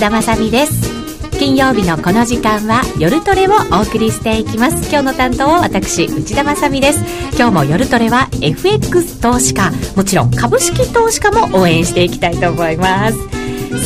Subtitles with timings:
[0.00, 0.98] ばんは内田まさです。
[1.38, 4.88] 金曜日のこの時間は夜トレをお送りしていきます。
[4.90, 7.00] 今日の担当は私内田まさです。
[7.36, 13.18] 今日も夜トレは FX 投資家もちろん株式投資家も応援していきたいと思います。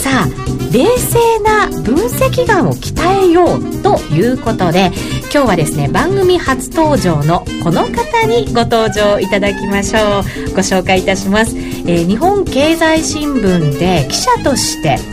[0.03, 0.29] さあ
[0.73, 4.91] 冷静な分析眼を鍛えようということで
[5.33, 10.53] 今日はですね番組初登場のこの方にご登場いただきましょう。
[10.53, 15.12] ご紹介いたします、えー、日本経済新聞で記者として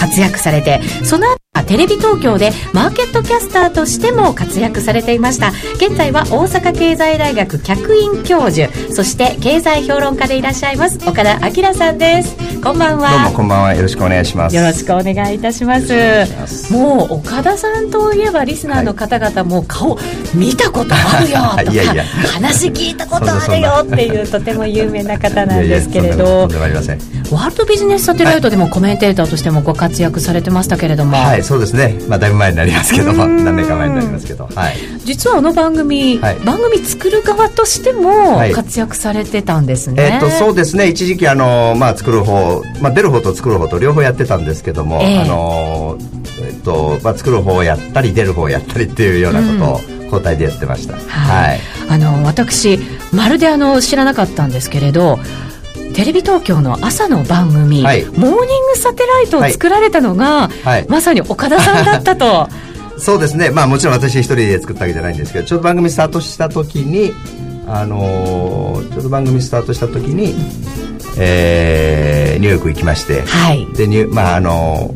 [0.00, 5.50] 活躍されてその後テレビ東京でマーケットキャスターとしても活躍されていました。
[5.76, 12.36] 現在は大阪経済大学客員教授そして経済評論家でいらっしゃいます岡田明さんです。
[12.60, 13.10] こんばんは。
[13.10, 13.74] どうもこんばんは。
[13.74, 14.56] よろしくお願いします。
[14.56, 16.72] よろしくお願いいたします。
[16.72, 19.96] もう岡田さんといえばリスナーの方々も顔
[20.34, 22.04] 見たことあるよとか いやいや。
[22.32, 26.48] 話聞いたことあるよっていうとても有名な方なんですけれど
[27.30, 33.26] ワールドビジネスサテライトでもコメンテーターとしてもご活躍されてましたけれども、はいそうですね、まあ、だいぶ前になりますけども。
[33.26, 40.88] 何年か前になりますけど、はい、実はあの番組、はい、番組作る側としても活躍されてたんですね、はい、えー、とそうですね。
[40.88, 45.98] 一時期あの、まあ、作る方、まあ、出る方と作る方と両方やってたんですけども、えー、あの
[46.42, 52.80] えーとまあ、作る方をやったり出る方をやったりっていうようなことを、交代でやってました、はい、あの私
[53.12, 55.20] まるであの知らなかったんですけれど
[56.00, 62.48] テレビ東京の朝の番組、はい、モーニングサテライトを作られたのが、はい、まさに岡田さんだったと。
[62.96, 67.12] そうですね、まあ、もちろん私一人で作ったわけじゃないんですけどちょうど番組スタートした時に、
[67.72, 70.34] あのー、ちょうど番組スタートした時に、
[71.18, 74.94] えー、ニューヨーク行きまして、はい、でニュ,、まあ、あの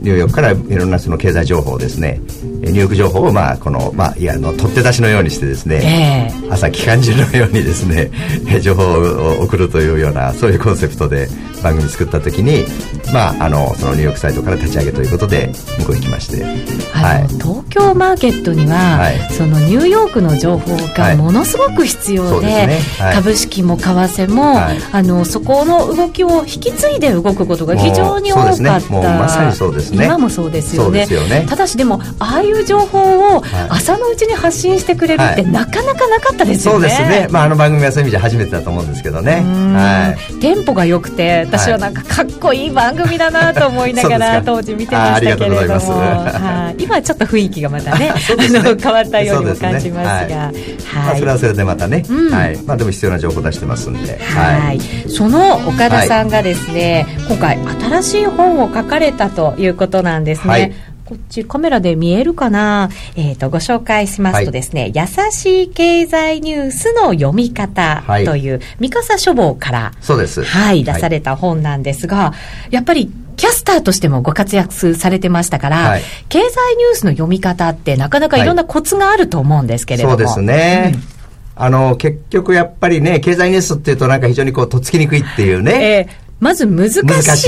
[0.00, 8.10] ニューヨークからいろんなその経済情報をですねニューヨーク情報を、まあこのまあ、いやの取って出しのようにしてですね、えー、朝機関銃のようにですね
[8.60, 11.28] 情報を送るというようなそういうコンセプトで
[11.62, 12.64] 番組作った時に、
[13.12, 16.44] まあ、あのそのニューヨークサイトから立ち上げということで向こう行きまして、
[16.92, 22.80] はい、東京マーケットには、はい、そのニューヨークの情報がものすごく必要ではいでね。
[22.98, 24.60] はい、株式も為替も、
[24.92, 30.04] あのそこの動きを引き継いで動くことが非常に多かった、ね、まさにそうですね。
[30.06, 36.78] 今もそうですよね、ね、ただしでもああいう情報を朝のうちに発信してくれるって、なかなかなかったですよね。
[36.78, 52.62] そうですね、まあ、あの番組はそういう意味じゃ初めてだと思うんですけどね、はい、テンポが良くて私はなんかかっこいい番組だなと思いながら当時見てましたけれども、はい、今ちょっと雰囲気がまたね あの変わったようにも感じますが、はい、それはそれでまたね、はい。
[52.62, 60.74] まあ、でも必要な情報出してますんで、はい、その岡田さんがですね、今回新しい本を書かれたということなんですね。
[61.04, 62.88] こっちカメラで見えるかな？
[63.14, 70.42] えっ、ー、と、ご紹介しますとですね、はい、優しい経済ニュースの読み方という、はい、三笠書房から、そうです。
[70.42, 72.32] はい、出された本なんですが、
[72.70, 80.12] やっぱりキャスターとしてもご活躍されてましたから、はい、経済ニュースの読み方ってなかなかいろんなコツがあると思うんですけれども。
[80.12, 80.92] そうですね。
[80.94, 81.14] うん
[81.56, 86.06] あの、結局やっぱりね、経済ニュースっていうとなんか非常にこう、とっつきにくいっていうね。
[86.08, 86.96] えー、まず難し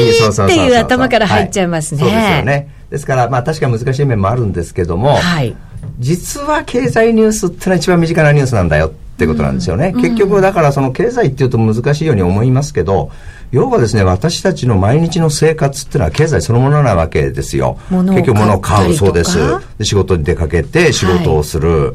[0.03, 2.01] いっていう頭から入っちゃいますね。
[2.01, 2.69] そうですよね。
[2.91, 5.57] ですから、まあ確か難しい面もあるんですけども、はい、
[5.99, 9.93] 実は経済ニュースってのは一番身近なニュースなんだよってことなんですよね。
[9.95, 13.11] うん、結局だからその経済っていうと難しいように思いますけど、
[13.51, 17.79] 要はですね、私たちの毎日の生活っていうのは経済そのものなわけですよ。
[17.91, 19.39] 結局物を買う、そうです。
[19.79, 21.87] で仕事に出かけて仕事をする。
[21.87, 21.95] はい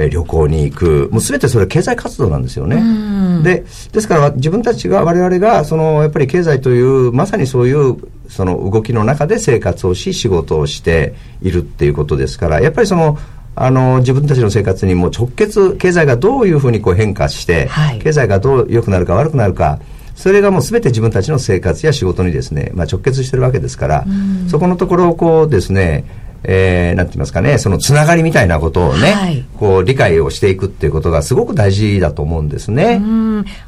[0.00, 3.42] え旅行に行く、もうすべてそれは経済活動なんですよね。
[3.42, 7.96] で、ですから自分たちが、我々が、その、やっぱり経済という、まさにそういう、
[8.28, 13.18] その動きの中で生活をし、仕事をしているっていうことですから、やっぱりその、
[13.60, 19.80] あの自分たちの生活にも直結経済がどういうふうにこう変化して、はい、経済がどう良くなるか悪くなるか
[20.14, 24.04] それがもう全て自分たちの生活や仕事にですね、まあ、直結してるわけですから、
[24.48, 26.04] そこのところをこうですね
[26.44, 32.98] えー、なんて言いますかね、そのつながりみたいなことをね、はい、こう理解をしていくっていうことがすごく大事だと思うんですね。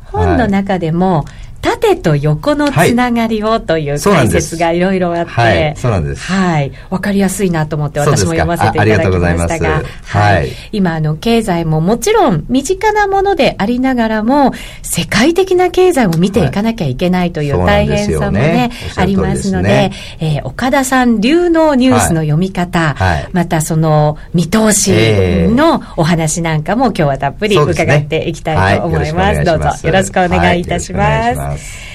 [0.04, 6.32] 本の中でも、はい縦と横のつながりをという解説がいろいろあって、はい、そうなんです。
[6.32, 6.72] はい。
[6.88, 10.50] わかりやすいなと思って私も読ませていただきましたが、はい。
[10.72, 14.52] 今、あの、経済ももちろん身近なものでありながらも、
[14.82, 24.92] 世界的な経済を見ていかなきゃいけないという大変さもね、ねありますので、ね、えー、岡田さん流のニュースの読み方、はい、またその見通し
[25.48, 29.10] のお話なんかも今日はたっぷり伺っていきたいと思います。
[29.10, 31.49] すねはい、どうぞよろしくお願いいたします。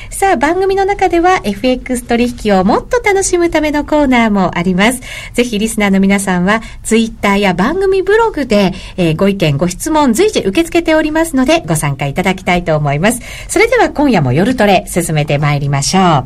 [0.09, 5.01] さあ、番組の中では FX 取引をもっと楽しむためのコーナーもあります。
[5.33, 13.19] ぜひリスナーの皆さんは、ツイッターや番組ブログで、えー、ご意見、ご質問随時受け付けておりますので、ご参加いただきたいと思います。
[13.49, 16.25] それでは今夜も夜トレ進めてまいりましょう。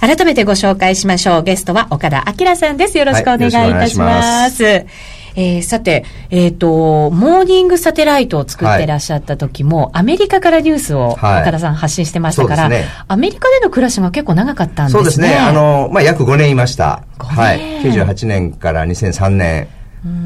[0.00, 1.42] 改めてご紹介しましょう。
[1.42, 2.98] ゲストは岡田明さんです。
[2.98, 4.62] よろしくお願いいたします。
[4.62, 14.98] はいえー、さて、えっ、ー、と、モーニングサテライトを作ってらっしゃった時も、はい、アメリカからニュースを岡田さん発信してましたから、はいね、アメリカでの暮らしが結構長かったんですね。
[14.98, 15.36] そうですね。
[15.36, 17.04] あの、まあ、約5年いました。
[17.18, 17.60] はい。
[17.82, 19.68] 98年から2003年。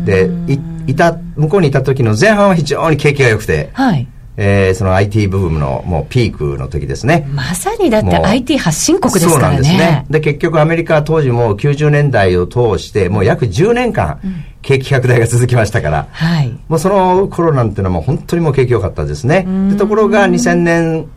[0.05, 4.07] で、い、いた、向こうにいた時の前半は非常に景気が良くて、はい。
[4.39, 7.27] えー、その IT 部分のもうピークの時ですね。
[7.33, 9.43] まさにだって IT 発信国ですからね。
[9.43, 10.07] そうなんですね。
[10.11, 14.21] で、結局アメリカは当時も90年代を通して、もう約10年間、
[14.67, 19.47] 景気拡大が続きましたから、はい、もうその頃なんていうのはもう本当にもう景気良かったですね。
[19.71, 21.09] でところが2000年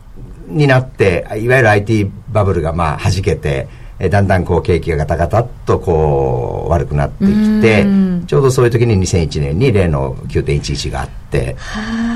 [0.46, 3.66] になって、いわゆる IT バブルがまあ弾けて、
[3.98, 7.84] えだんだんこう景気がガタガタっとこう悪くなってきて
[8.26, 11.54] ちょうどそういう時に2001年に例の9.11があって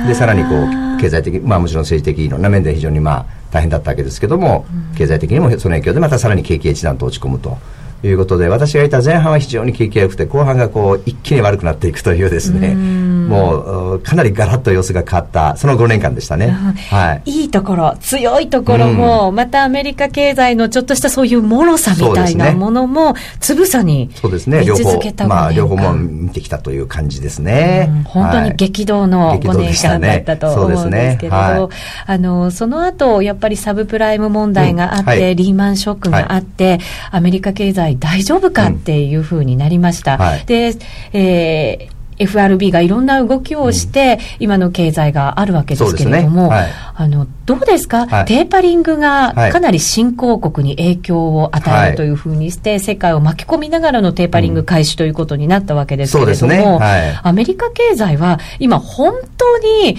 [0.06, 4.64] でさらにこう経済的まあもちろん政治的いろんな面で非常にまあ大変だったわけですけども
[4.96, 7.58] 経済的にもその影響でまたさらに景気が一段と落ち込むと。
[8.02, 24.64] いうことで私がいた前半は非常に景気が良くて後半がこう一気に悪くなっていくというですねもうかなりガラッと様子が変わったその5年間でしたね、はい、いいところ強いところも、うん、またアメリカ経済のちょっとしたそういう脆さみたいなものも、つぶさにそうですね。
[24.64, 31.74] 両方まあ両方も見てきたという感じですね、うん、本当に激動の5年間だったと思うんですけれど、ねはい、
[32.06, 35.06] あのその後やっぱりサブプライム問題があって、うん。
[35.06, 36.78] はい、リーマンショックがあって、
[37.10, 40.18] アメリカ経済大丈夫かっていうふうになりました。
[40.18, 40.74] はい、で、
[41.12, 46.48] えー FRB がいろんな動きをして、今の経済があるわけですけれども、ね。
[46.48, 59.96] はい、あのどうですか、はい、テーパリングがかなり新興国に影響を与えるというふうにして、世界を巻き込みながらのテーパリング開始ということになったわけですけれども、ね、アメリカ経済は今本当に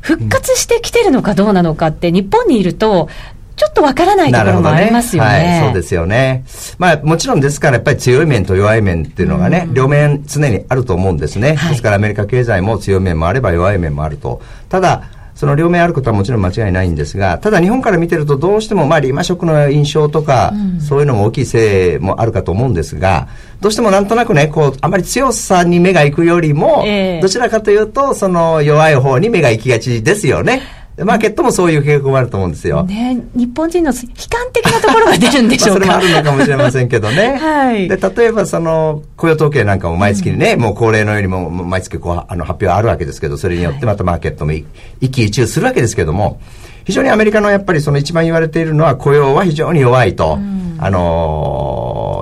[0.00, 3.08] 復活してきてるのかどうなのかって、日本にいると、
[3.56, 5.30] ちょっとわからないところもありますよね。
[5.38, 6.44] ねはい、そうですよね。
[6.78, 11.54] まあもちろんですからやっぱり強い面と弱い面っていうのがね、うん、両面常にあると思うんですね。
[11.54, 14.40] はい、ですからアメリカ経済も強い面もあれば弱い面もあると。
[14.68, 15.04] ただ、
[15.34, 23.28] その両面あることはもちろん間違いないんですが、ただ日本から見てるとどうしてもまあリーマショックの印象とか、うん、そういうのも大きいせいもあるかと思うんですが、
[23.60, 30.81] どうしてもなんとなくね、こう、あまり強さに目が行くよりも、えー、どちらかというと、その弱い方に目が行きがちですよね。
[30.98, 32.84] マーケットもそういう傾向もあると思うんですよ。
[32.84, 33.98] ね、日本人の悲
[34.28, 35.84] 観的なところが出るんでしょうか。
[35.84, 37.36] それもあるのかもしれませんけどね。
[37.36, 37.88] はい。
[37.88, 44.66] で、例えばその、雇用統計なんかも毎月にね、うん、もう恒例のようにも毎月こう、あの、発表あるわけですけど、それによってまたマーケットも一
[45.10, 46.40] 喜一憂するわけですけども、
[46.84, 50.34] 非常にアメリカのやっぱりその一番言われているのは雇用は非常に弱いと。
[50.34, 51.71] うん、あのー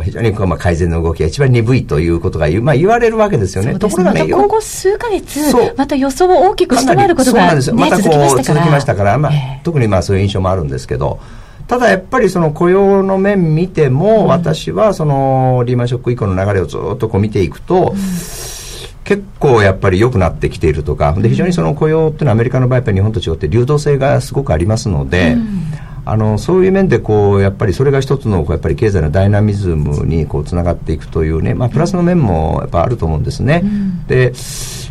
[0.03, 3.79] 非常にこう、まあ、改善の動きが一番鈍いということが言,、まあ、言われるわけですよね。
[3.79, 5.41] ところがね、今後数か月、
[5.77, 7.47] また予想を大きく下回ることが、ね、そう。
[7.47, 7.75] なんですよ。
[7.77, 9.33] またこう続きましたから、まあ、
[9.65, 11.21] 特にまあそういう印象もあるんですけど、
[11.69, 17.95] ただやっぱりその雇用の面見ても、私はそのリーマンショック以降の流れをずっとこう見ていくと、
[19.05, 25.37] 結構やっぱり良くなってきているとかで非常にその雇用っていうのはアメリカの場合やっぱり日本と違って流動性がすごくありますので、
[26.05, 33.61] あのそういう面でこうやっぱりそれが一つのやっぱり経済のダイナミズムにこうつながっていくというね、まあ、プラスの面もやっぱあると思うんですね。
[33.63, 34.33] うん、で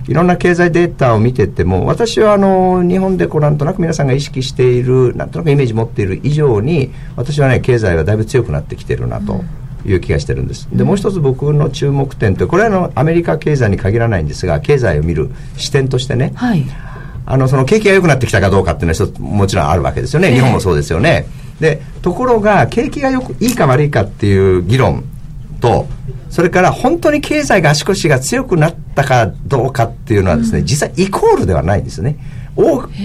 [0.08, 9.44] いろんな経済データを見てても私はあの日本でこうなんとなく皆さんが意識しているなんとなくイメージ持っている以上に私はね経済はだいぶ強くなってきてるなと。
[9.86, 10.68] いう気がしてるんです。
[10.74, 16.66] でもう一つ僕の注目点ってこれはのアメリカ経済に限らないんですが経済を見る視点としてね、はい、
[17.26, 21.28] あのその景気が良くなってきたかどうかっていうのは一つもちろんあるわけですよね、日本もそうですよね。
[21.60, 25.04] でところが景気がよくいいか悪いかっていう議論
[25.60, 25.88] と
[26.30, 32.18] それから本当に経済が足腰が強くなったかどうかっていうのはですね、実際イコールではないんですね。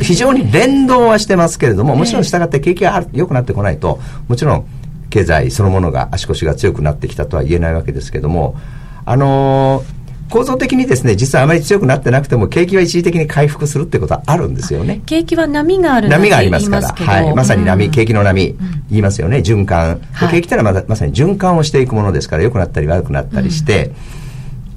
[0.02, 4.66] 非常に連動はしてますけれどももちろん従って景気が良くなってこないともちろん
[5.10, 8.56] 経済そのものが足腰が強くなってきたとは言えないわけですけども
[9.04, 10.03] あのー
[10.34, 15.00] 構造的にですね実はあまり強くなってなくても景気は一時的に回復するってことはあるんですよね。
[15.06, 16.88] 景気は波がある波がありますから。
[16.88, 18.58] はい、まさに波、うん、景気の波、うん、
[18.90, 19.36] 言いますよね。
[19.38, 23.92] 循環、はい、景気ってのはままさに循環をしていくものですから良くなったり悪くなったりして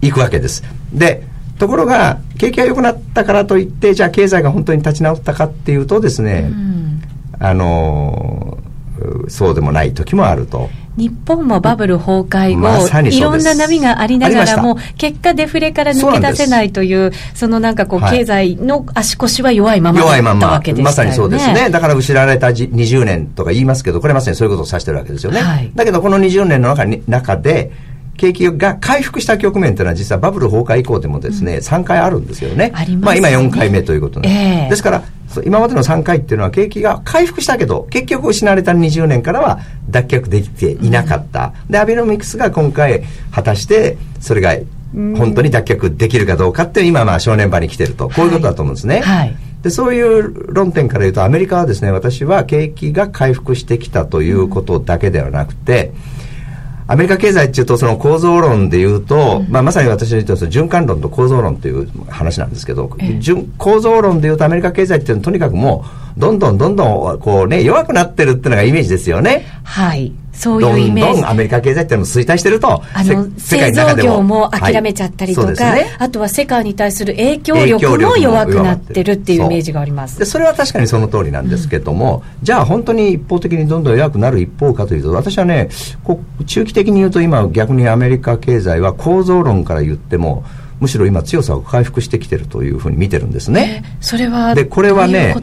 [0.04, 1.24] いくわけです、で
[1.58, 6.52] ところが景気が良くなったからといってじゃあ経済が本当に立ち直ったかっていうとですね、
[7.40, 8.60] あの
[9.28, 10.70] そうでもない時もあると。
[10.98, 20.84] 日本もバブル崩壊後、ま、いろんな波がありながらも、結果デフレから抜け出せないという、そのなんかこう、経済の足腰は弱いままだったわけですよね。
[20.84, 21.70] まさにそうですね。
[21.70, 25.40] だから失われた20年とか言いますけど、これまさにそういうことを指してるわけですよね。
[25.40, 27.72] はい、だけどこの20年の中に中で、
[28.18, 32.72] 景気が回復した局面というのは実はバブル崩壊以降でもですね、うん、3回あるんですよね。
[32.74, 35.04] あまあ今4回目ということで、えー、ですから
[35.46, 44.56] 今までの3回っていうのは景気が回復したけど結局失われた20年からは脱却できていなかった、うん、でアベノミクスが今回果たしてそれが
[44.94, 48.10] 本当に脱却できるかどうかっていう今まあ正念場に来てると。
[48.10, 56.17] こういうことだと思うんですね、はい、でそういう論点から言うとアメリカはですね私は景気が回復してきたということだけではなくて、うん
[56.88, 63.20] アメリカ経済っていうとその構造論で言うと、うん、まあ、まさに私の言ってる循環論と構造論という話なんですけど、ええ、
[63.58, 65.86] 構造論で言うとアメリカ経済っていうのはとにかくも
[66.18, 69.46] うどんどんどんどんこうね弱くなってるっていうのがイメージですよね。
[69.64, 71.12] はいそういうイメージ。
[71.14, 75.80] どんどんアメリカ経済っていうのも衰退してると、あの、製造業も諦めちゃったりとか、はい。
[75.80, 80.20] ね、あとは世界に対する影響力も弱くなってるっていうイメージがあります。
[80.20, 85.70] で、それは確かにその通りなんですけども、うん、じゃあ本当に一方的にどんどん弱くなる一方かというと、私はね、
[86.04, 90.44] こ中期的に言うと今逆にアメリカ経済は構造論から言っても、
[90.80, 93.84] むしろ今強さを回復してきてるというふうに見てるんですね。
[93.86, 95.36] えー、それはでこれはね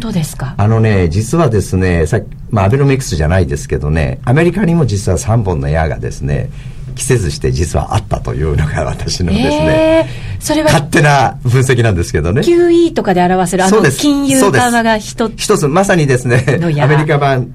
[0.57, 6.50] あのね実はですねさまあアベノミクスじゃないですけどねアメリカにも実は3本の矢がですね
[6.95, 12.43] 季節して実はあったというのが私のですね、えー、それは勝手な分析なんですけどね。
[12.43, 17.53] QE とかで表せるあの金融緩和が一つ一つまさにですねアメリカ版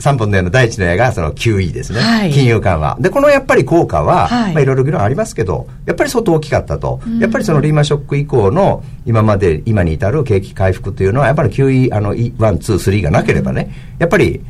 [0.00, 2.96] 3本の矢の第一の矢がその QE ですね、はい、金融緩和。
[3.00, 4.54] でこのやっぱり効果は、はい。
[4.54, 14.40] まあ、いろいろ議論ありますけどやっぱり相当大きかったと、やっぱりそのリーマンショック以降の今まで今に至る景気回復というのはやっぱり QE あの1、2、3がなければねやっぱり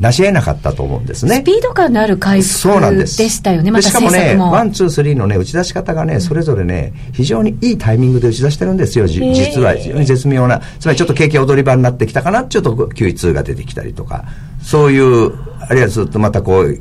[0.00, 1.36] 成し得なかったと思うんですね。
[1.36, 9.74] スピード感のある回復でしたよね、ま、しかもね、ワン、ツー、スリーのね、打ち出し方がね、それぞれね、非常にいいタイミングで打ち出してるんですよ、実は。
[9.74, 10.62] 非常に絶妙な。
[10.78, 14.24] つまりちょっと景気踊り場になってきたかな、ちょっと Q2 が出てきたりとか、
[14.62, 16.78] そういう、あるいはずっとまたこう、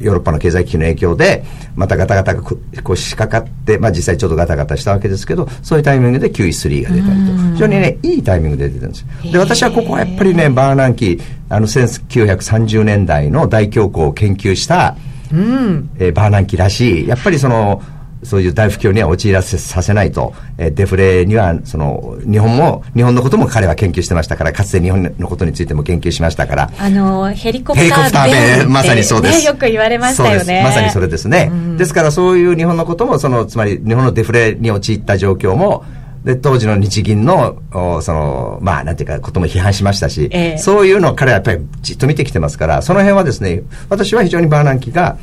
[0.00, 1.44] ヨーロッパの経済危機の影響で、
[1.76, 2.56] またガタガタがこ
[2.92, 9.32] う仕掛かって、まあ実際ちょっとガタガタしたわけですけど、そういうタイミングで QE3 が出たりと、非常にね、いいタイミングで出てるんですよ。
[9.32, 14.96] で、私はここはやっぱりね、バーナンキー、あの、1930年代の大恐慌を研究した、
[15.32, 17.82] うん、えー、バーナンキらしい、やっぱりその、
[18.22, 26.70] そういう大不況には陥らせさせないと、えー、デフレにはその日本も日本のことも彼は研究してましたからかつて日本のことについても研究しましたから。
[26.78, 30.62] あのヘリコプター弁まさにそうです、ね、よく言われましたよね。
[30.62, 35.84] まさにそれですね、うん、ですからそういう日本のこともそのつまり日本のデフレに陥った状況も
[36.24, 45.18] で当時の日銀のそのまあなんていうかことも批判しましたし、えー、そういうのを彼はやっぱりじっと見てきてますからその辺はですね私は非常にバーナンキが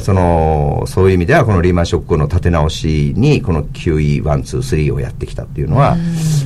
[0.00, 5.96] そのそういう意味ではこのリーマンショックの立て直しにこの QE123 をやってきたっていうのは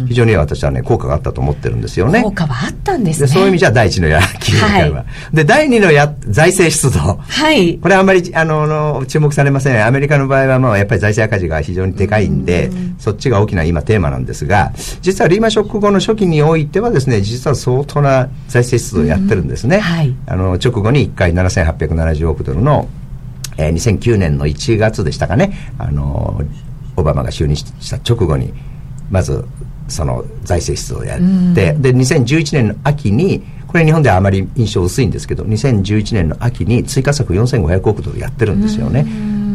[0.07, 2.23] 非常に私はね効果があったと思ってるんですよね。
[2.23, 3.29] 効果はあったんですね。
[3.29, 5.05] そういう意味じゃ第一の矢金融緩和、 は。
[5.33, 7.19] い、で第二の矢財政出動。
[7.27, 7.79] はい。
[7.79, 22.89] これはあんまりあの注目されませんアメリカの場合はまあやっぱり財政赤字が非常にでかいんでそっちが大きな今テーマなんですが実はリーマンショック後の初期においてはですね実は相当な財政出動をやってるんですね、はい、あの直後に1回7870億ドルの
[23.59, 26.41] えー、2009年の1月でしたかね、あの
[26.97, 28.53] オバマが就任した直後に
[29.11, 29.45] まず
[29.89, 39.05] その財政出動をやって、で2011年の秋にこれ日本ではあまり印象薄いんですけど2011年の秋に追加策4500億ドルやってるんですよね。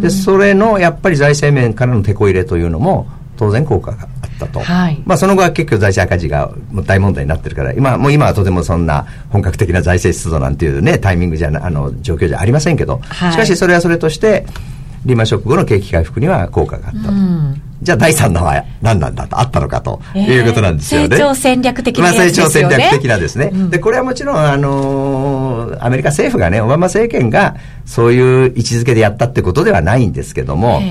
[0.02, 3.08] でそれのやっぱり財政面からのてこ入れというのも
[3.38, 6.52] 当然効果があったと、はい、まあ、その後は結局財政赤字が
[6.86, 14.46] 大問題になってるから今もう今はとてもそんな本格的な財政出動なんていうねタイミングじゃあの状況じゃありませんけど、はい、しかしそれはそれとして
[15.06, 17.10] リーマンショック後の景気回復には効果があったと。
[17.10, 17.62] うん。
[17.82, 21.10] じゃあ第三のは何なんだと、あったのかということなんですよね。
[21.10, 23.50] 成長戦略的な、ね、まあ成長戦略的なですね。
[23.54, 30.82] うん、で、これはもちろん、あのー、アメリカ政府がね、オバマ政権がそういう位置づけでやったってことではないんですけども、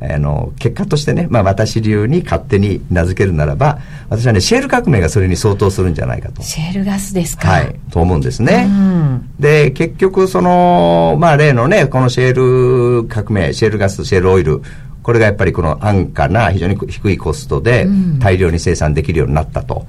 [0.00, 3.78] あの結果としてね、まあ、私流に勝手に名付けるならば
[4.08, 6.42] 私はねシェール革命がそれに相当するんじゃないかと。
[6.42, 7.48] シェールガスですか？
[7.48, 14.62] はいと思うんですね、うん、で結局そのまあ例のねこのシェール革命シェールガスシェールオイル
[15.02, 17.86] これがやっぱりこの安価な非常に低いコストで
[18.18, 19.86] 大量に生産できるようになったと。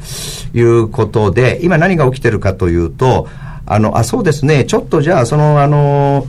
[0.54, 3.28] いうことで、今何が起きてるかというと
[3.66, 4.63] あのあそうですね。
[4.63, 6.25] ちょっとじゃあそのあの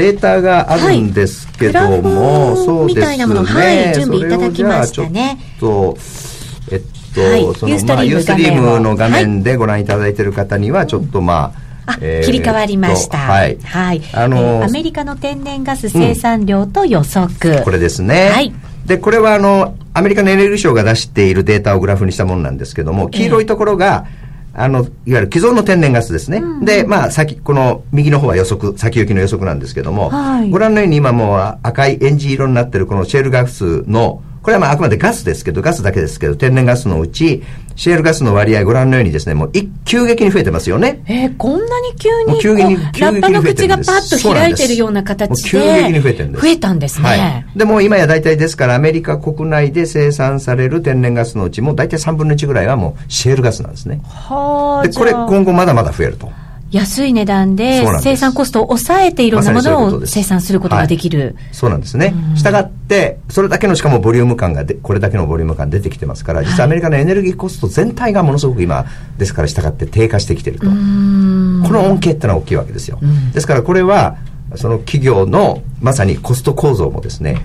[0.00, 3.24] データがあるんですけども、はい、そうですね。
[3.26, 5.38] はい、準備いただきましたね。
[5.60, 6.82] ちょっと、えっ
[7.14, 11.52] と、はい、その、まあ、ユーストリームの画面でご覧いただいている方には、ちょっとま
[11.86, 13.18] あ、あ、えー、切り替わりました。
[13.18, 13.58] はい。
[13.62, 14.02] はい。
[14.14, 17.58] あのーえー、アメリカの天然ガス生産量と予測。
[17.58, 18.30] うん、これですね。
[18.30, 18.54] はい。
[18.86, 24.19] で、これはあの、アメリカのエネルギー省が出しているデータをグラフにしたものなんですけども、黄色いところが、えー
[24.54, 26.38] あの、いわゆる既存の天然ガスですね。
[26.38, 37.42] うん、で、まあ、先、この右の方は予測、先行きの予測なんですけども、はい、ご覧のように今もう赤いエンジ色になってるこのシェールガスのこれはまああくまでガスですけど、ガスだけですけど、天然ガスのうち、
[37.76, 39.52] シェールガスの割合ご覧のようにですね、もう
[39.84, 41.02] 急激に増えてますよね。
[41.06, 46.42] えー、こんなに急に急激に急激にラッパの口がパッと開いてるような形で急激に増えてるんです。
[46.42, 47.08] 増えたんですね。
[47.08, 54.00] はい、でも今や大体ですからアメリカ国内で生産される天然ガスのうちも大体3分の1ぐらいはもうシェールガスなんですね。
[54.04, 54.86] はあ。
[54.86, 56.30] で、これ今後まだまだ増えると。
[56.70, 61.36] 安い値段で生産コストを抑えていろんなものを生産することができる。
[61.52, 62.14] そうなんですね。
[62.36, 68.86] したがって、それだけのしかもボリューム感がで、これだけのボリューム感出てきてますから、実はアメリカのエネルギーコスト全体がものすごく今、
[69.18, 70.66] ですからしたがって低下してきてると。
[70.66, 72.98] この恩恵ってのは大きいわけですよ。
[73.32, 74.16] ですからこれは、
[74.56, 77.40] その企業のまさにコスト構造もですね、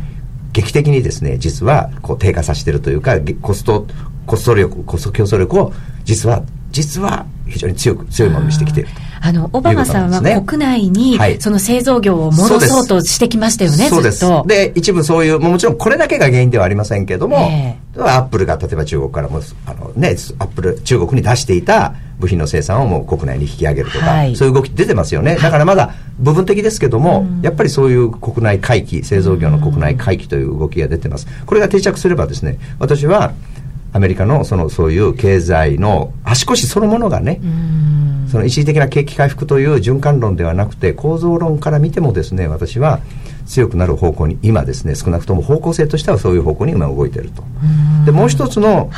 [0.53, 3.88] 劇的にですね、実はこう低下させてるというか、コスト、
[4.25, 5.74] コスト力、コスト競争力を
[6.05, 8.96] 実は、実は非常に強く、強いものにしてきていると。
[9.25, 14.24] あの、オバマさんは国内に、その製造業を戻そうとしてきましたよね、そうです。
[14.46, 25.38] で、一部そういう、もちろんこれだけが原因ではありませんけども、えー、アップルが例えば中国からも、あのね、アップル、中国に出していた部品の生産をもう国内に引き上げるとか、はい、そういう動き出てますよね。
[25.38, 31.25] だからまだ部分的ですけども、やっぱりそういう国内回帰、製造業の国内回帰という動きが出てます。
[31.48, 33.34] これが定着すればですね、私は、
[33.96, 37.39] アメリカのそのそういう経済の足腰そのものがね、
[38.32, 43.00] その一時的な景気回復という循環論ではなくて構造論から見てもですね私は
[43.46, 47.44] 強くなる方向に今ですね少なくとも方向性としてはそういう方向に今動いていると。
[48.05, 48.89] でもう一つの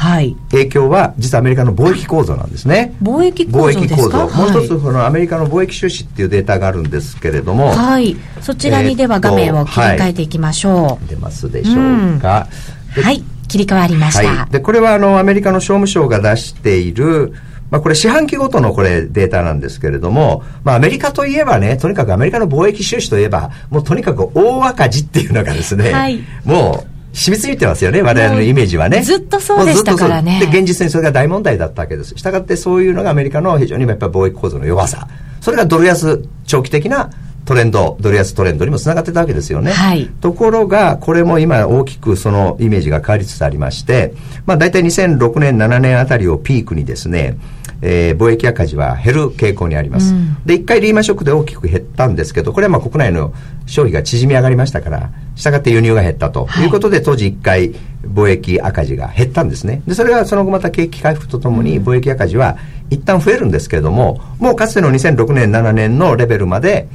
[0.51, 2.93] 影響は、実はアメリカの貿易構造なんですね。
[3.01, 4.27] 貿易構造ですか？
[4.27, 8.15] もう一つそのアメリカの貿易収支っていうデータがあるんですけれどもはい。
[8.41, 11.72] そちらにでは画面を切り替えていきましょう、えーはい、出ますでしょ
[12.18, 12.48] うか、
[13.01, 13.24] はい。
[13.48, 14.27] 切り替わりました。
[14.27, 17.33] はい、で、これはあの、アメリカの商務省が出している、
[17.70, 29.01] まあ、これ四半期ごとのこれデータなんですけれども、まあ、アメリカといえばね、とにかくアメリカの貿易収支といえば、もうとにかく大赤字っていうのがですね、はい、もう、染みついてますよね、我々のイメージはね。
[29.01, 30.40] ずっとそうでしたからね。
[30.40, 32.16] で、現実にそれが大問題だったわけです。
[32.16, 35.08] したがってそういうのがアメリカの非常にやっぱり貿易構造の弱さ。
[35.42, 37.10] それがドル安、長期的な
[37.46, 39.72] トレンド、ドル安トレンドにもつながってたわけですよね。
[39.72, 44.14] はい、ところが、これも今大きくそのイメージが変わりつつありまして、
[44.46, 47.38] まあ大体2006年、7年あたりをピークにですね、
[47.81, 50.13] えー、貿易赤字は減る傾向にあります。
[50.13, 53.33] うん、で、一回リーマンショックで大きく減ったんですけど、これはまあ国内の
[53.66, 59.81] 消費が縮み上がりましたから、したがって輸入が減ったということで、はい、当時一回貿易赤字が減ったんですね。
[59.87, 62.57] で、それがその後また景気回復とともに貿易赤字は
[62.90, 66.87] 一旦増えるんですけれども、もうかつての2006年、7年のレベルまで、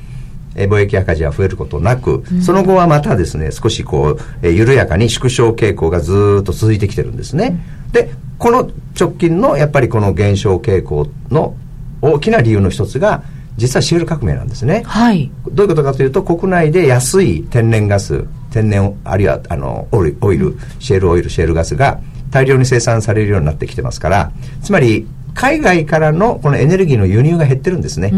[0.55, 7.59] え貿易赤字は増えることなく、その後はまたですね、少しこう、え緩やかに縮小傾向がずっと続いてきてるんですね。
[7.93, 11.55] で、この直近のやっぱりこの減少傾向の
[12.01, 13.23] 大きな理由の一つが、
[13.57, 14.83] 実はシェール革命なんですね。
[14.87, 15.31] はい。
[15.51, 28.09] どういうことかというと、国内で安い天然ガス、天然、あるいはあのオイル、オイル、シェールオイル、シェールガスが大量に生産されるようになってきてますから、つまり海外からのこのエネルギーの輸入が減ってるんですね。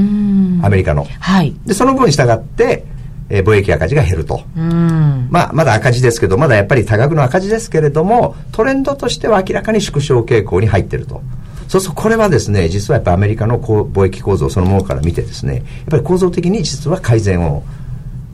[0.62, 1.06] アメリカの。
[1.20, 1.54] はい。
[1.64, 2.84] で、その分に従って、
[3.28, 4.42] えー、貿易赤字が減ると。
[4.54, 11.22] まあ、まだ赤字ですけど、まだやっぱり多額の赤字ですけれども、トレンドとしては明らかに縮小傾向に入ってると。
[11.68, 17.62] そうするとこれはですね、実はやっぱアメリカの貿易構造そのものから見てですね、やっぱり構造的に実は改善を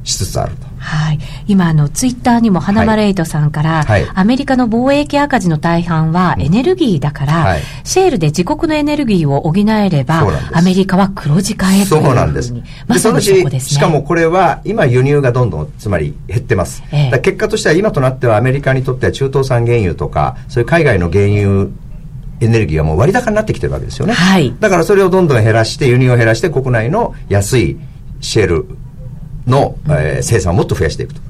[0.04, 0.69] しつつあると。
[0.80, 12.54] はい、今あのツイッターにも花丸エイトさんから、はい、アメリカの貿易赤字の大半はエネルギーだから、はい、シェールで自国のエネルギーを補えればアメリカは黒字化へというそうなんです。
[12.86, 13.70] まさにそこですね。
[13.76, 21.68] しかもこれは今輸入がどんどんつまり減ってます、え結果としては今となってはアメリカにとっては中東産原油とかそういう海外の原油
[22.40, 27.78] エネルギーがもう割高になってきてるわけですよね、はい、だからそれをどんどん減らして輸入を減らして国内の安い
[28.20, 28.66] シェール
[29.46, 31.20] の、えー、生産をもっと増やしていくと。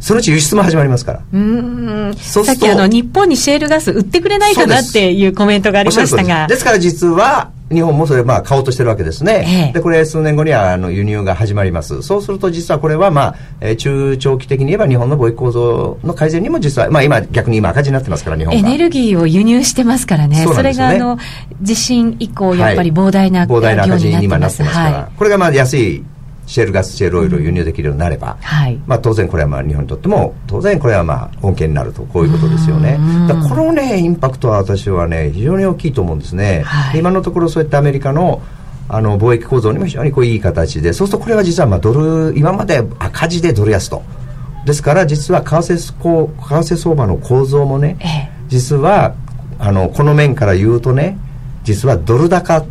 [0.00, 1.22] そのうち輸出も始まりますから。
[1.32, 2.14] うん。
[2.16, 6.48] さっきあの、日本にシェールガス売ってくれないかなっていうコメントがありましたが。
[6.48, 9.44] ですから実は、日本もそれまあ買おうとしてるわけですね。
[9.46, 12.02] ええ、で、これ数年後にはあの輸入が始まります。
[12.02, 20.42] そうすると実はこれはまあ、えー、中長期的に言えば日本の貿易構造の改善にも実は、まあ今逆に今赤字になってますから日本エネルギーを輸入してますからね。
[20.42, 21.18] そねそれがあの、
[21.62, 24.98] 地震以降やっぱり膨大な、はい、膨大な赤字に今なってますから。
[24.98, 26.04] はい、これがまあ安い
[26.46, 32.98] シェールガス、シェールオイルを輸入できるようになれば、はい、まあ、当然これはまあ日本にとっても当然これはまあ恩恵になるとこういうことですよね。
[33.28, 36.62] だこのねインパクトは私はね非常に大きいと思うんですね。
[36.64, 38.42] はい、今のところそういったアメリカの
[38.88, 44.02] あの貿易構造にも非常にこういい形でそうするとこれは実はまあドル今まで赤字でドル安と。
[44.64, 49.14] ですから実は為替為替相場の構造もね、ええ、実は
[49.58, 51.18] あのこの面から言うとね
[51.64, 52.64] 実はドル高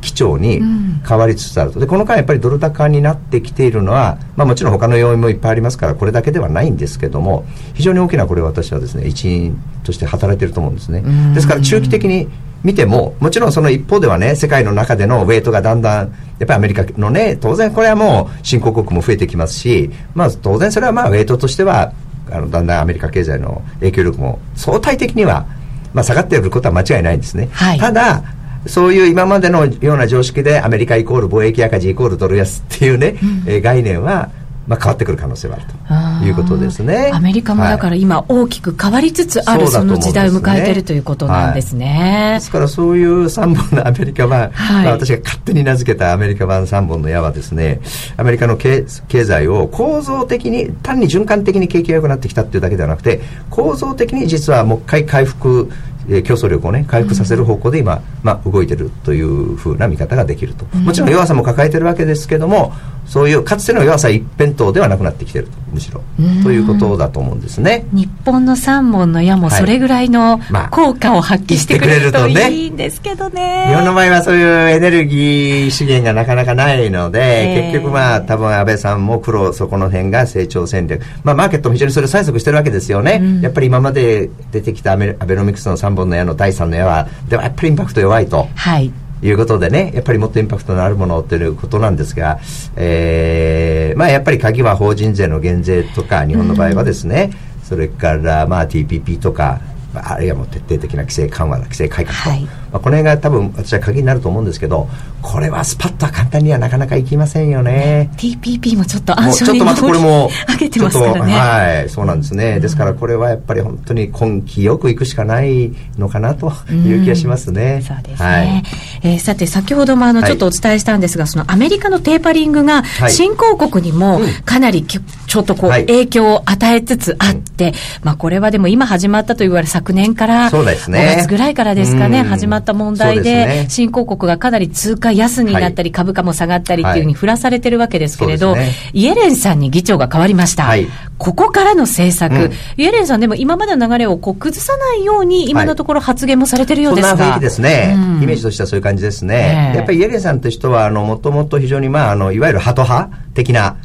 [0.00, 0.60] 基調に
[1.06, 1.80] 変わりつつあると。
[1.80, 11.02] でこの間やっぱりドル高になってきているのは、まあ、もちろん他の要因もいっぱいありますからこれだけではないんですけども非常に大きなこれ私はですね一因として働いていると思うんですね。
[11.34, 12.28] ですから中期的に
[12.62, 16.08] 見てももちろんその一方ではね世界の中でのウェイトがだんだん
[16.38, 21.92] やっぱりアメリカのね当然これはもう新興国も増えてきますし、まあ、当然それはまあウェイトとしては
[22.30, 25.46] あのだんだんアメリカ経済の影響力も相対的には、
[25.94, 27.48] まあ、下がっていることは間違いないんですね。
[27.52, 28.22] はい、ただ
[28.66, 34.30] そういう今までのような常識でアメリカイコール貿易赤字イコールドル安っていうね、うん、概念は
[34.70, 37.10] まあ、変わってくる可能性はあるということですね。
[37.12, 47.80] アメリカもだから今、大きく変わりつつある、その時代を迎えているということなんですね、はい、ですからそういう3本のアメリカ版、はい、まあ、私が勝手に名付けたアメリカ版3本の矢はですね
[48.16, 53.20] アメリカの経経済を構造的に単に循環的に景気が良くなってきたっていうだけではなくて
[53.50, 55.68] 構造的に実はもう一回回復
[56.08, 62.72] え競争力をね回復させる方向で今、まあ、動いてるというふうな見方ができると、もちろん弱さも抱えてるわけですけども
[63.10, 66.00] そういうかつての弱さ一辺倒ではなくなってきてるとむしろ。
[66.44, 67.84] ということだと思うんですね。
[67.92, 81.02] 日本の三本の矢もそれぐらいの効果を発揮してくれるといいんですけどね,、日本の場合はそういうエネルギー資源がなかなかないので、えー、結局まあ多分安倍さんも苦労そこの辺が成長戦略。
[81.24, 88.46] まあマーケットも非常にそれ催促してるわけですよね、うん、やっぱり今まで出てきたアベノミクスの三本の矢の第三の矢はではやっぱりインパクト弱いと。
[88.54, 92.40] はいいうことでね、やっぱりもっとインパクトのあるものということなんですが、
[92.76, 99.60] えー、まあやっぱり鍵は法人税の減税とか、日本の場合はですね、うん、それからまあ TPP とか、
[99.94, 104.88] あるいはもう徹底的な規制緩和規制改革と、はい、まあ、この辺が多分私は鍵になると思うんですけど
[105.22, 108.10] これはスパッとは簡単にはなかなかいきませんよね。
[108.16, 111.32] TPP もちょっと暗証ちょっとまたこれも上げてますからね。
[111.32, 118.62] はいそうなんですね、うん、ですからこれはやっぱり本当に根気よくいくしかないのかなという気がしますね、うん、そうですね、はい、
[119.02, 131.14] えー、さて先ほどもあのちょっとお伝えしたんですが、はい、そのアメリカのテーパリングが新興国にもかなりちょっとこう影響を与えつつあって、まあこれはでも今始まったと言われ昨年からそうですね。
[131.16, 138.60] 5月ぐらいからですかね、始まった問題で、ね、新興国がかなり通貨安になったり、はい、株価も下がったりっていうふうに振らされてるわけですけれど、はい。
[138.60, 140.64] ね、イエレンさんに議長が変わりました。
[140.64, 140.86] はい、
[141.18, 149.72] ここからの政策、うん、イエレンさんでも今までの流れをこう崩さないように、今のところ発言もされてるようですが、そんな雰囲気ですね、うん、イメージとしてはそういう感じですね。
[149.74, 153.76] やっぱりイエレンさんという人は、あの、もともと非常に、まあ、あの、いわゆるハト派的な、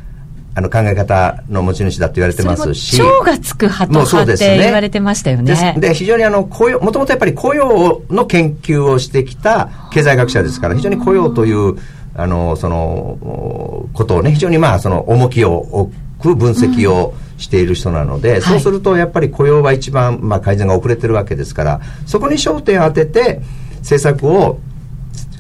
[0.58, 2.96] あの考え方の持ち主だと言われてますし。
[2.96, 5.76] 超がつく派と派って言われてましたよね。
[5.78, 11.76] で、非常にあの、雇用、もともとやっぱり雇用の研究をしてきた経済学者ですから、非常に雇用という、
[12.16, 23.42] あの、その、ことをね、非常にまあ、その、重きを置く分析をしている人なので、うん、そうするとやっぱり雇用は一番、まあ、改善が遅れてるわけですから、そこに焦点を当てて、
[23.80, 24.62] 政策を、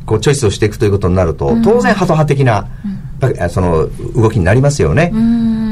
[0.06, 3.04] こう、チョイスをしていくということになると、当然、ハト派的な、うん
[3.49, 5.12] その動きになりますよね。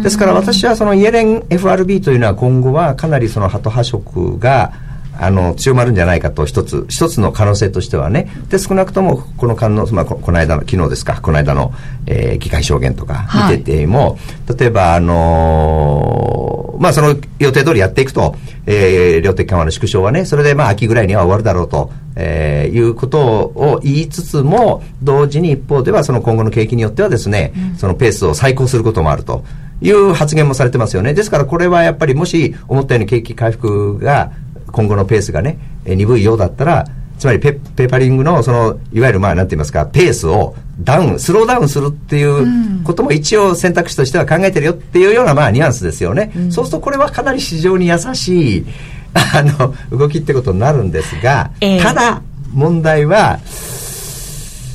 [0.03, 4.73] ですから私はそのイエレン FRB というのは今後はかなりそのハト派色が
[5.17, 8.29] あの強まるんじゃないかと一つ一つの可能性としてはね。
[8.49, 11.73] で少なくともこの間の、まあ、この間の昨日ですかこの間の、
[12.07, 29.43] えー、議会証言とか見てても、はい、例えばあのー、まあその予定通りやっていくと、えー、量的緩和の縮小はねそれでまあ秋ぐらいには終わるだろうとえー、いうことを言いつつも同時に一方ではその今後の景気によってはですね、うん、そのペースを再考することもあると。
[29.81, 31.13] いう発言もされてますよね。
[31.13, 34.31] ですからこれはやっぱりもし思ったように景気回復が
[34.71, 36.87] 今後のペースがね鈍いようだったら
[37.23, 48.65] つまりペペーパリングのそのいわゆるまあなんて言いますかペースをダウンスローダウンするっていうことも一応選択肢としては考えてるよっていうようなまあニュアンスですよね、うん、そうするとこれはかなり市場に優しい
[49.15, 53.39] あの動きってことになるんですが、えー、ただ問題は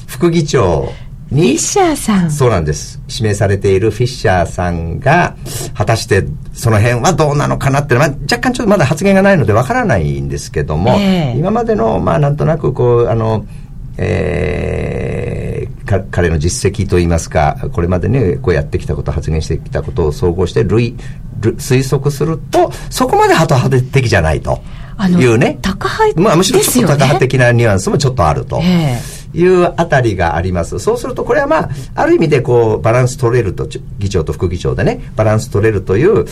[0.06, 0.90] 副議長
[1.30, 2.30] にフィッシャーさん。
[2.30, 3.00] そうなんです。
[3.08, 5.36] 指名されているフィッシャーさんが
[5.74, 13.46] 果たしてその辺はどうなのかなって、まあ、若干ちょっとまだ発言がないのでわからないんですけども、えー、今までのまあなんとなくこうあの
[14.00, 20.94] えー、彼の実績といいますかこれまでねこうやってきたこと発言してきたことを総合して類
[21.40, 24.60] 推測するとそこまでハト派的じゃないと
[25.06, 25.58] いうね。
[25.62, 28.60] 高派、まあ、むしろちょっと高派的なニュアンスもちょっとあると。
[29.34, 30.78] いうあたりがあります。
[30.78, 36.24] そうすると、これはまあ、ある意味でこう、バランス取れると、議長と副議長でね、バランス取れるという、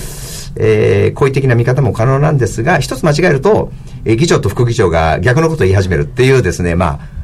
[0.57, 3.71] えー、好意的な見方も可能なんですが、一つ間違えると、
[4.05, 7.17] えー、議長と副議長が逆のことを言い始めるっていうですね、まあ、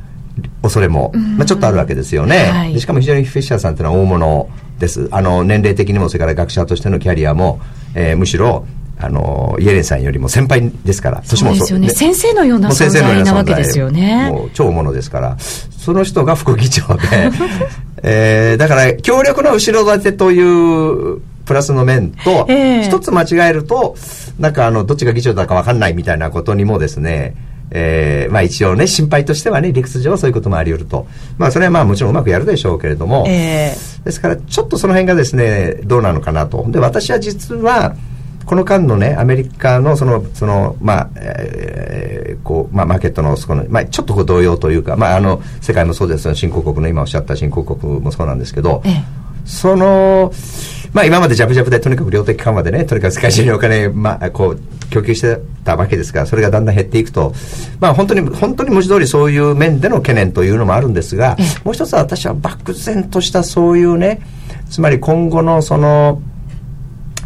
[0.63, 5.09] 恐れも、まあ、ちょっとあるわけですよね、はい、しかも非常にフィッシャーさんっていうのは大物です。
[5.13, 7.61] あの年齢的にもそれから学者としてのキャリアも、
[7.95, 8.67] えー、むしろ、
[8.99, 14.31] あのイエレンさんよりも先輩ですから年もそうですよね先生のような存在なわけですよね。
[14.31, 17.31] もう超大物ですからその人が副議長で、
[18.05, 23.97] えー、だから強力な後ろ盾というプラスの面と、えー、一つ間違えると
[24.39, 27.35] なんかあのどっちが議長だか分かんないみたいなことにもですね
[27.75, 31.07] えー、まあ一応ね、心配としてはね、理屈上はそういうこともあり得ると。
[31.39, 36.65] まあそれはまあもちろんうまくやるでしょうけれども、えー、ですからちょっとその辺がですね、どうなのかなと。
[36.69, 37.97] で、私は実は、
[38.45, 49.05] この間のね、アメリカのその、その、まあ、えー、こう、まあ、マーケットの、そこの、まあ、ちょっとこう同様というか、まあ、あの、世界もそうです新興国の今おっしゃった新興国もそうなんですけど、ええ、
[49.45, 50.33] その、
[50.93, 57.33] まあ、今までジャブジャブでとにかく量的緩和でね、とにかく世界中にお金、まあ、こう、供給してたわけですが、それがだんだん減っていくと、
[57.81, 64.21] まあ、本当に、本当に文字通りそういう面での懸念というのもあるんですが、もう一つは私は漠然としたそういうね、
[64.69, 66.21] つまり今後のその、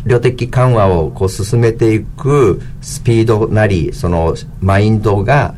[0.07, 5.55] 量的緩和をこう進めていくスピードなり、そのマインドが、